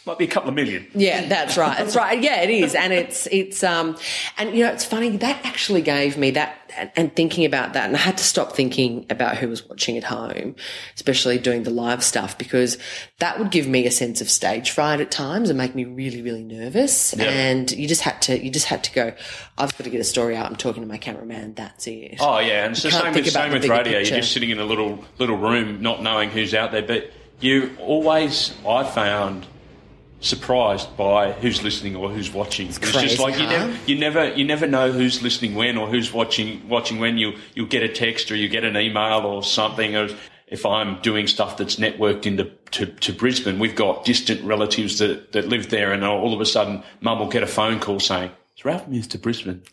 [0.08, 0.86] might be a couple of million.
[0.94, 1.78] Yeah, that's right.
[1.78, 2.20] That's right.
[2.20, 2.74] Yeah, it is.
[2.74, 3.96] And it's, it's, um,
[4.38, 5.16] and you know, it's funny.
[5.18, 6.56] That actually gave me that,
[6.96, 10.04] and, thinking about that, and I had to stop thinking about who was watching at
[10.04, 10.56] home,
[10.94, 12.78] especially doing the live stuff, because
[13.18, 16.22] that would give me a sense of stage fright at times and make me really,
[16.22, 17.12] really nervous.
[17.14, 19.12] And you just had to, you just had to go,
[19.56, 20.46] I've got to get a story out.
[20.46, 21.54] I'm talking to my cameraman.
[21.54, 22.16] That's it.
[22.20, 23.82] Oh yeah, and it's the same with same with radio.
[23.82, 24.14] picture.
[24.14, 27.76] You're just sitting in a little little room, not knowing who's out there, but you
[27.78, 29.46] always, I found,
[30.20, 32.68] surprised by who's listening or who's watching.
[32.68, 35.88] It's, crazy, just like you never, you never, you never know who's listening when or
[35.88, 37.18] who's watching watching when.
[37.18, 39.96] You you get a text or you get an email or something.
[39.96, 40.08] Or
[40.48, 45.32] if I'm doing stuff that's networked into to, to Brisbane, we've got distant relatives that
[45.32, 48.30] that live there, and all of a sudden, Mum will get a phone call saying.
[48.64, 49.62] Ralph moved to Brisbane?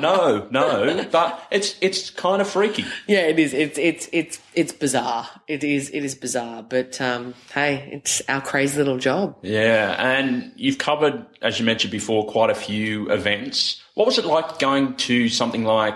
[0.00, 2.84] no, no, but it's it's kind of freaky.
[3.06, 3.52] Yeah, it is.
[3.54, 5.28] It's it's it's it's bizarre.
[5.48, 6.62] It is it is bizarre.
[6.62, 9.36] But um, hey, it's our crazy little job.
[9.42, 13.82] Yeah, and you've covered, as you mentioned before, quite a few events.
[13.94, 15.94] What was it like going to something like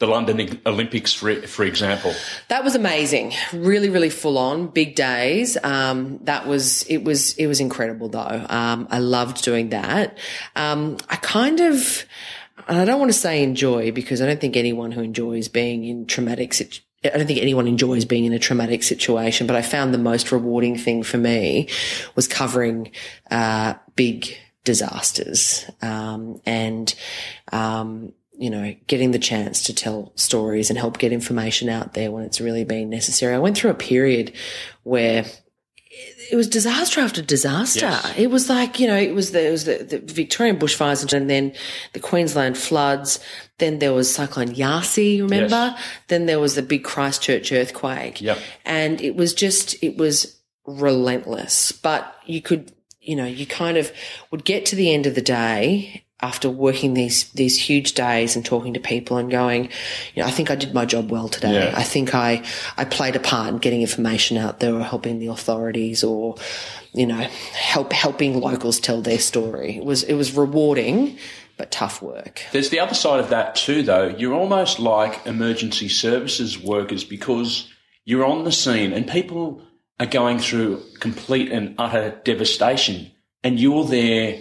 [0.00, 2.14] the London Olympics, for for example?
[2.48, 3.34] That was amazing.
[3.52, 5.58] Really, really full on, big days.
[5.62, 8.46] Um, that was it was it was incredible though.
[8.48, 10.16] Um, I loved doing that.
[10.56, 12.06] Um, I kind of,
[12.68, 16.06] I don't want to say enjoy because I don't think anyone who enjoys being in
[16.06, 16.54] traumatic.
[17.04, 20.32] I don't think anyone enjoys being in a traumatic situation, but I found the most
[20.32, 21.68] rewarding thing for me
[22.14, 22.92] was covering
[23.30, 24.34] uh, big
[24.64, 26.94] disasters um, and
[27.52, 32.10] um, you know, getting the chance to tell stories and help get information out there
[32.10, 33.34] when it's really been necessary.
[33.34, 34.32] I went through a period
[34.82, 35.26] where
[36.30, 37.86] it was disaster after disaster.
[37.86, 38.14] Yes.
[38.16, 41.28] It was like, you know, it was the, it was the, the Victorian bushfires and
[41.28, 41.52] then
[41.92, 43.18] the Queensland floods.
[43.58, 45.74] Then there was Cyclone Yasi, remember?
[45.76, 45.82] Yes.
[46.08, 48.20] Then there was the big Christchurch earthquake.
[48.20, 48.38] Yep.
[48.64, 53.92] And it was just, it was relentless, but you could, you know, you kind of
[54.30, 58.44] would get to the end of the day after working these these huge days and
[58.44, 59.64] talking to people and going,
[60.14, 61.54] you know, I think I did my job well today.
[61.54, 61.74] Yeah.
[61.76, 62.42] I think I
[62.76, 66.36] I played a part in getting information out there or helping the authorities or,
[66.92, 69.76] you know, help helping locals tell their story.
[69.76, 71.18] It was it was rewarding
[71.56, 72.42] but tough work.
[72.52, 74.08] There's the other side of that too, though.
[74.08, 77.70] You're almost like emergency services workers because
[78.06, 79.62] you're on the scene and people
[79.98, 83.10] are going through complete and utter devastation,
[83.44, 84.38] and you're there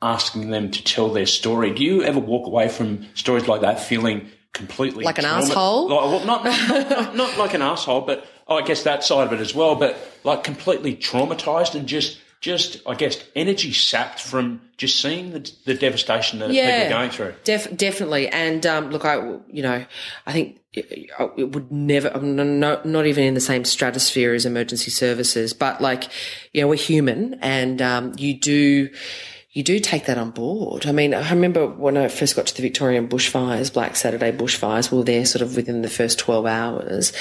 [0.00, 1.74] asking them to tell their story.
[1.74, 5.88] Do you ever walk away from stories like that feeling completely Like an trauma- asshole?
[5.88, 9.26] Like, well, not, not, not, not like an asshole, but oh, I guess that side
[9.26, 9.74] of it as well.
[9.74, 15.52] But like completely traumatized and just, just I guess, energy sapped from just seeing the,
[15.64, 17.34] the devastation that people are going through.
[17.42, 18.28] Def- definitely.
[18.28, 19.16] And um, look, I,
[19.50, 19.84] you know,
[20.24, 25.52] I think it, it would never, not even in the same stratosphere as emergency services,
[25.52, 26.04] but like,
[26.52, 28.90] you know, we're human and um, you do,
[29.52, 30.86] you do take that on board.
[30.86, 34.90] I mean, I remember when I first got to the Victorian bushfires, Black Saturday bushfires,
[34.90, 37.12] we were there sort of within the first 12 hours.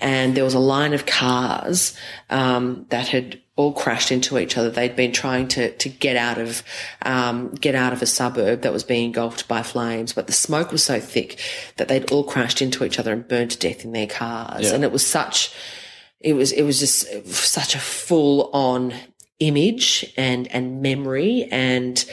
[0.00, 1.94] And there was a line of cars
[2.30, 4.70] um, that had all crashed into each other.
[4.70, 6.62] They'd been trying to, to get out of,
[7.02, 10.72] um, get out of a suburb that was being engulfed by flames, but the smoke
[10.72, 11.38] was so thick
[11.76, 14.68] that they'd all crashed into each other and burned to death in their cars.
[14.68, 14.74] Yeah.
[14.74, 15.54] And it was such,
[16.18, 18.94] it was, it was just such a full on
[19.40, 22.04] image and, and memory and,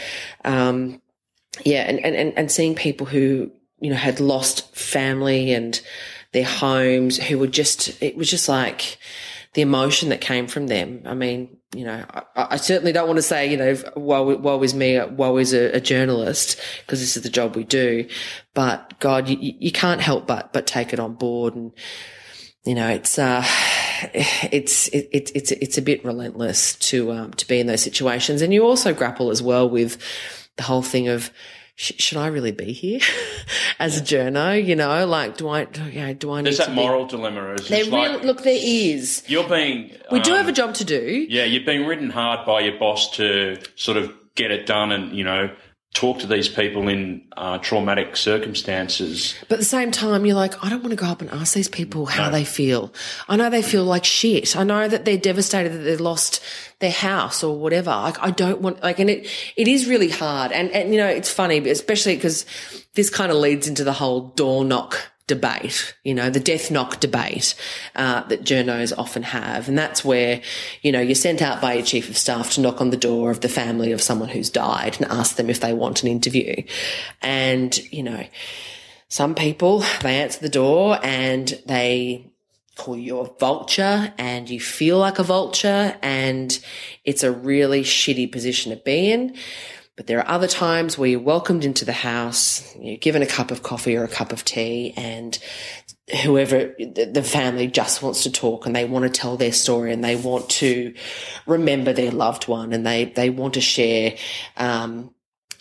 [0.46, 1.02] um,
[1.66, 5.82] yeah, and, and, and- seeing people who, you know, had lost family and
[6.32, 8.98] their homes who were just, it was just like
[9.54, 11.02] the emotion that came from them.
[11.06, 14.64] I mean, you know, I, I certainly don't want to say, you know, woe, woe
[14.64, 18.08] is me, woe is a, a journalist, because this is the job we do.
[18.54, 21.56] But God, you you can't help but, but take it on board.
[21.56, 21.74] And,
[22.66, 23.44] you know, it's, uh,
[24.14, 28.42] it's, it, it's, it's, it's a bit relentless to, um, to be in those situations.
[28.42, 29.98] And you also grapple as well with
[30.58, 31.32] the whole thing of,
[31.76, 33.00] sh- should I really be here
[33.80, 34.64] as a journo?
[34.64, 37.06] You know, like, do I, do, you know, do I need There's that be- moral
[37.06, 37.54] dilemma.
[37.54, 39.24] Is There really, like, look, there is.
[39.28, 39.92] you're being.
[40.12, 41.26] We do um, have a job to do.
[41.30, 45.16] Yeah, you've been ridden hard by your boss to sort of get it done and,
[45.16, 45.54] you know,
[45.94, 49.36] talk to these people in uh, traumatic circumstances.
[49.50, 51.54] But at the same time, you're like, I don't want to go up and ask
[51.54, 52.94] these people how they feel.
[53.28, 54.56] I know they feel like shit.
[54.56, 56.42] I know that they're devastated that they lost
[56.80, 57.90] their house or whatever.
[57.90, 59.28] Like, I don't want, like, and it,
[59.58, 60.54] it is really hard.
[60.54, 62.46] And, and, you know, it's funny, especially because
[62.94, 67.00] this kind of leads into the whole door knock debate, you know, the death knock
[67.00, 67.56] debate
[67.96, 69.70] uh, that journos often have.
[69.70, 70.42] And that's where,
[70.82, 73.32] you know, you're sent out by your chief of staff to knock on the door
[73.32, 76.64] of the family of someone who's died and ask them if they want an interview.
[77.22, 78.26] And, you know,
[79.08, 82.30] some people, they answer the door and they
[82.76, 86.60] call you a vulture and you feel like a vulture and
[87.06, 89.38] it's a really shitty position to be in.
[90.02, 93.52] But there are other times where you're welcomed into the house, you're given a cup
[93.52, 95.38] of coffee or a cup of tea and
[96.24, 100.04] whoever the family just wants to talk and they want to tell their story and
[100.04, 100.96] they want to
[101.46, 104.16] remember their loved one and they, they want to share,
[104.58, 105.14] um,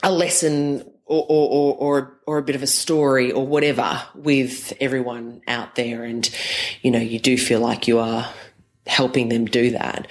[0.02, 4.72] a lesson or, or, or, or, or a bit of a story or whatever with
[4.80, 6.02] everyone out there.
[6.02, 6.26] And,
[6.80, 8.26] you know, you do feel like you are
[8.86, 10.08] helping them do that.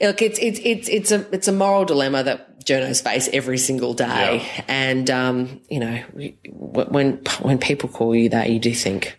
[0.00, 3.94] Look, it's, it's, it's, it's a, it's a moral dilemma that journos face every single
[3.94, 4.42] day.
[4.42, 4.64] Yeah.
[4.68, 6.02] And, um, you know,
[6.52, 9.16] when, when people call you that, you do think,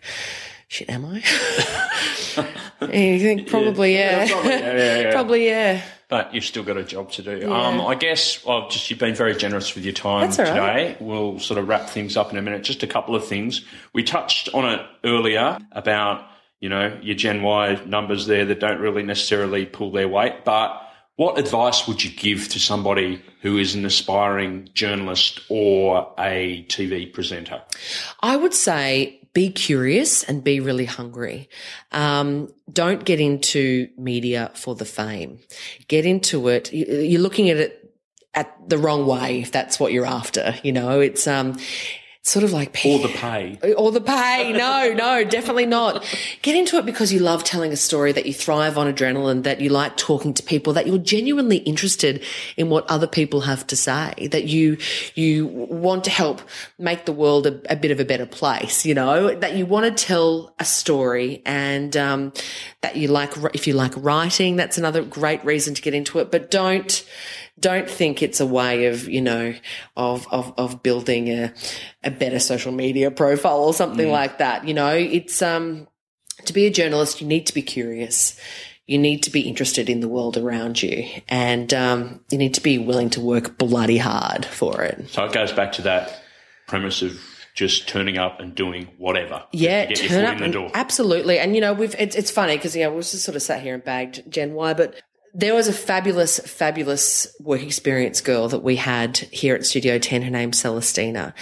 [0.68, 1.16] shit, am I?
[2.92, 4.28] you think probably, yeah.
[4.28, 5.12] probably, yeah, yeah, yeah.
[5.12, 5.82] Probably, yeah.
[6.08, 7.52] but you've still got a job to do.
[7.52, 10.88] Um, I guess well, just you've been very generous with your time That's all right.
[10.88, 10.96] today.
[11.00, 12.62] We'll sort of wrap things up in a minute.
[12.64, 13.64] Just a couple of things.
[13.92, 16.26] We touched on it earlier about
[16.60, 20.85] you know your Gen Y numbers there that don't really necessarily pull their weight, but
[21.16, 27.12] what advice would you give to somebody who is an aspiring journalist or a TV
[27.12, 27.62] presenter?
[28.20, 31.48] I would say be curious and be really hungry.
[31.92, 35.40] Um, don't get into media for the fame.
[35.88, 36.72] Get into it.
[36.72, 37.82] you- You're looking at it
[38.34, 40.54] at the wrong way if that's what you're after.
[40.62, 41.58] You know, it's um,
[42.26, 43.56] sort of like Or the pay?
[43.78, 44.52] or the pay.
[44.52, 46.04] No, no, definitely not.
[46.42, 49.60] Get into it because you love telling a story, that you thrive on adrenaline, that
[49.60, 52.24] you like talking to people, that you're genuinely interested
[52.56, 54.76] in what other people have to say, that you,
[55.14, 56.42] you want to help
[56.78, 59.86] make the world a, a bit of a better place, you know, that you want
[59.96, 62.32] to tell a story and, um,
[62.80, 66.32] that you like, if you like writing, that's another great reason to get into it,
[66.32, 67.04] but don't,
[67.58, 69.54] don't think it's a way of you know
[69.96, 71.52] of of of building a
[72.04, 75.88] a better social media profile or something like that you know it's um
[76.44, 78.38] to be a journalist you need to be curious
[78.86, 82.60] you need to be interested in the world around you and um, you need to
[82.60, 86.22] be willing to work bloody hard for it So it goes back to that
[86.68, 87.18] premise of
[87.54, 89.42] just turning up and doing whatever.
[89.50, 90.70] Yeah, to get your turn foot up in the and door.
[90.74, 91.38] absolutely.
[91.38, 93.62] And you know, we've it's, it's funny because you know we've just sort of sat
[93.62, 94.94] here and bagged Gen Y, but
[95.38, 100.22] there was a fabulous, fabulous work experience girl that we had here at Studio Ten.
[100.22, 101.34] Her name's Celestina,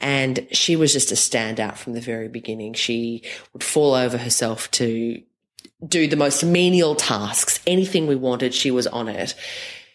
[0.00, 2.74] and she was just a standout from the very beginning.
[2.74, 3.22] She
[3.54, 5.22] would fall over herself to
[5.86, 7.60] do the most menial tasks.
[7.66, 9.34] Anything we wanted, she was on it.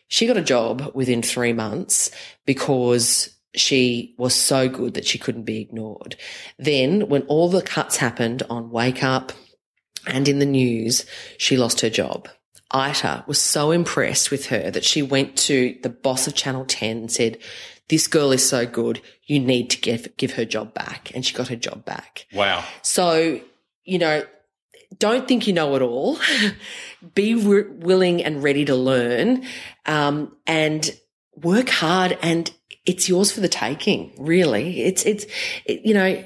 [0.08, 2.10] She got a job within three months
[2.48, 6.16] because she was so good that she couldn't be ignored.
[6.58, 9.32] Then, when all the cuts happened on Wake Up
[10.08, 11.06] and in the news,
[11.38, 12.28] she lost her job.
[12.74, 16.98] Ita was so impressed with her that she went to the boss of Channel 10
[16.98, 17.38] and said,
[17.90, 21.12] This girl is so good, you need to give, give her job back.
[21.14, 22.26] And she got her job back.
[22.34, 22.64] Wow.
[22.82, 23.40] So,
[23.84, 24.24] you know,
[24.98, 26.20] don't think you know it all.
[27.16, 29.46] Be re- willing and ready to learn,
[29.86, 30.90] um, and
[31.36, 32.18] work hard.
[32.22, 32.52] And
[32.86, 34.12] it's yours for the taking.
[34.18, 35.26] Really, it's it's
[35.66, 36.24] it, you know,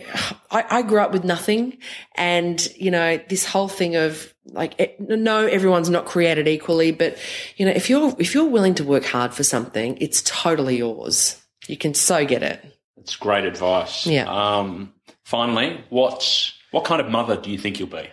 [0.52, 1.78] I, I grew up with nothing,
[2.16, 7.18] and you know, this whole thing of like, it, no, everyone's not created equally, but
[7.58, 11.42] you know, if you're if you're willing to work hard for something, it's totally yours.
[11.68, 12.64] You can so get it.
[12.96, 14.08] That's great advice.
[14.08, 14.26] Yeah.
[14.28, 14.94] Um,
[15.24, 18.10] finally, what's what kind of mother do you think you'll be?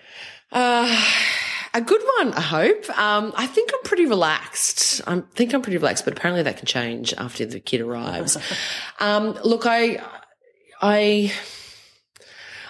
[0.52, 1.04] Uh,
[1.74, 2.98] a good one, I hope.
[2.98, 5.00] Um, I think I'm pretty relaxed.
[5.06, 8.36] I think I'm pretty relaxed, but apparently that can change after the kid arrives.
[9.00, 10.00] um, look, I,
[10.80, 11.32] I,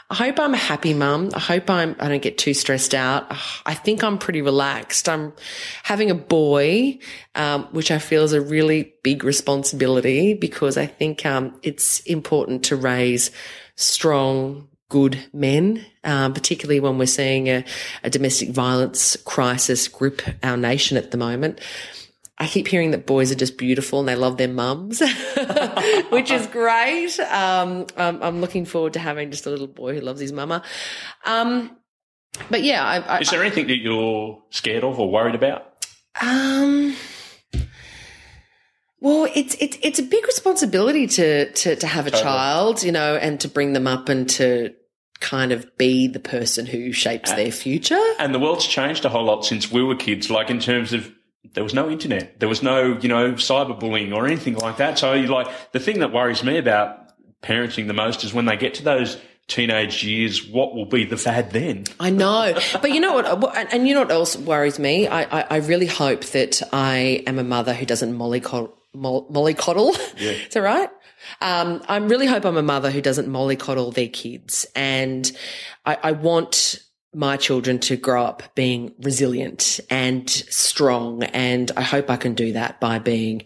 [0.09, 1.30] I hope I'm a happy mum.
[1.34, 3.26] I hope I'm, I don't get too stressed out.
[3.66, 5.07] I think I'm pretty relaxed.
[5.07, 5.34] I'm
[5.82, 6.98] having a boy,
[7.34, 12.64] um, which I feel is a really big responsibility because I think, um, it's important
[12.64, 13.30] to raise
[13.76, 17.64] strong, good men, um, particularly when we're seeing a,
[18.02, 21.61] a domestic violence crisis grip our nation at the moment.
[22.36, 25.00] I keep hearing that boys are just beautiful and they love their mums,
[26.11, 27.18] which is great.
[27.20, 30.64] Um, I'm, I'm looking forward to having just a little boy who loves his mama.
[31.24, 31.76] Um,
[32.50, 35.70] but yeah, I, I, Is there anything that you're scared of or worried about?
[36.20, 36.96] um,
[39.00, 42.22] well, it's it's it's a big responsibility to to to have a Totally.
[42.24, 44.74] child, you know, and to bring them up and to
[45.21, 47.99] kind of be the person who shapes their future.
[48.19, 50.31] And the world's changed a whole lot since we were kids.
[50.31, 51.11] Like in terms of
[51.55, 54.99] there was no internet, there was no you know cyberbullying or anything like that.
[54.99, 56.99] So like the thing that worries me about
[57.43, 61.19] parenting the most is when they get to those teenage years, what will be the
[61.19, 61.85] fad then?
[62.01, 63.27] I know, but you know what?
[63.27, 65.07] Uh, what- And and you know what else worries me?
[65.07, 68.73] I I, I really hope that I am a mother who doesn't mollycoddle.
[68.97, 69.91] Moll, mollycoddle.
[70.21, 70.89] Is that right?
[71.41, 75.31] Um, I really hope I'm a mother who doesn't mollycoddle their kids, and
[75.85, 76.81] I, I want
[77.14, 82.53] my children to grow up being resilient and strong, and I hope I can do
[82.53, 83.45] that by being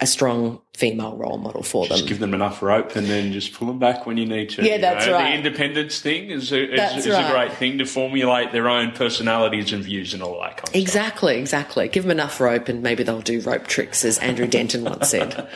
[0.00, 1.98] a strong female role model for them.
[1.98, 4.64] Just give them enough rope and then just pull them back when you need to.
[4.64, 5.12] Yeah, you that's know?
[5.12, 5.30] right.
[5.30, 9.74] The independence thing is a, is, is a great thing to formulate their own personalities
[9.74, 10.80] and views and all that kind of stuff.
[10.80, 11.88] Exactly, exactly.
[11.88, 15.46] Give them enough rope, and maybe they'll do rope tricks, as Andrew Denton once said.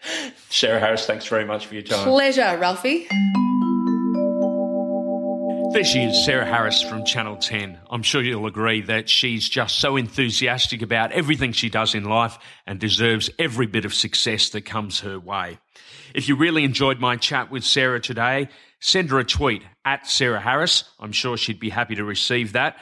[0.48, 2.04] Sarah Harris, thanks very much for your time.
[2.04, 3.08] Pleasure, Ralphie.
[5.70, 7.78] There she is, Sarah Harris from Channel 10.
[7.90, 12.38] I'm sure you'll agree that she's just so enthusiastic about everything she does in life
[12.66, 15.58] and deserves every bit of success that comes her way.
[16.14, 18.48] If you really enjoyed my chat with Sarah today,
[18.80, 20.84] send her a tweet at Sarah Harris.
[20.98, 22.78] I'm sure she'd be happy to receive that.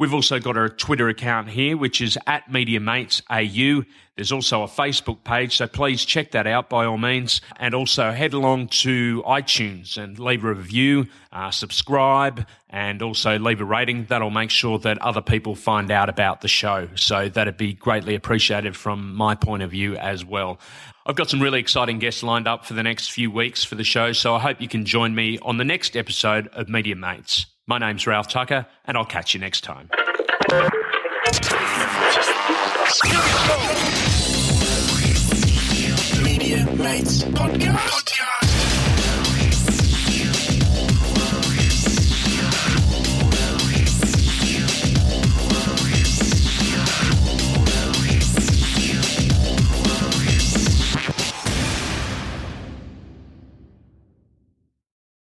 [0.00, 3.82] We've also got a Twitter account here, which is at Media Mates AU.
[4.16, 7.42] There's also a Facebook page, so please check that out by all means.
[7.58, 13.60] And also head along to iTunes and leave a review, uh, subscribe, and also leave
[13.60, 14.06] a rating.
[14.06, 16.88] That'll make sure that other people find out about the show.
[16.94, 20.58] So that'd be greatly appreciated from my point of view as well.
[21.04, 23.84] I've got some really exciting guests lined up for the next few weeks for the
[23.84, 27.44] show, so I hope you can join me on the next episode of Media Mates.
[27.70, 29.88] My name's Ralph Tucker, and I'll catch you next time.
[36.20, 38.49] Media Mates Podcast.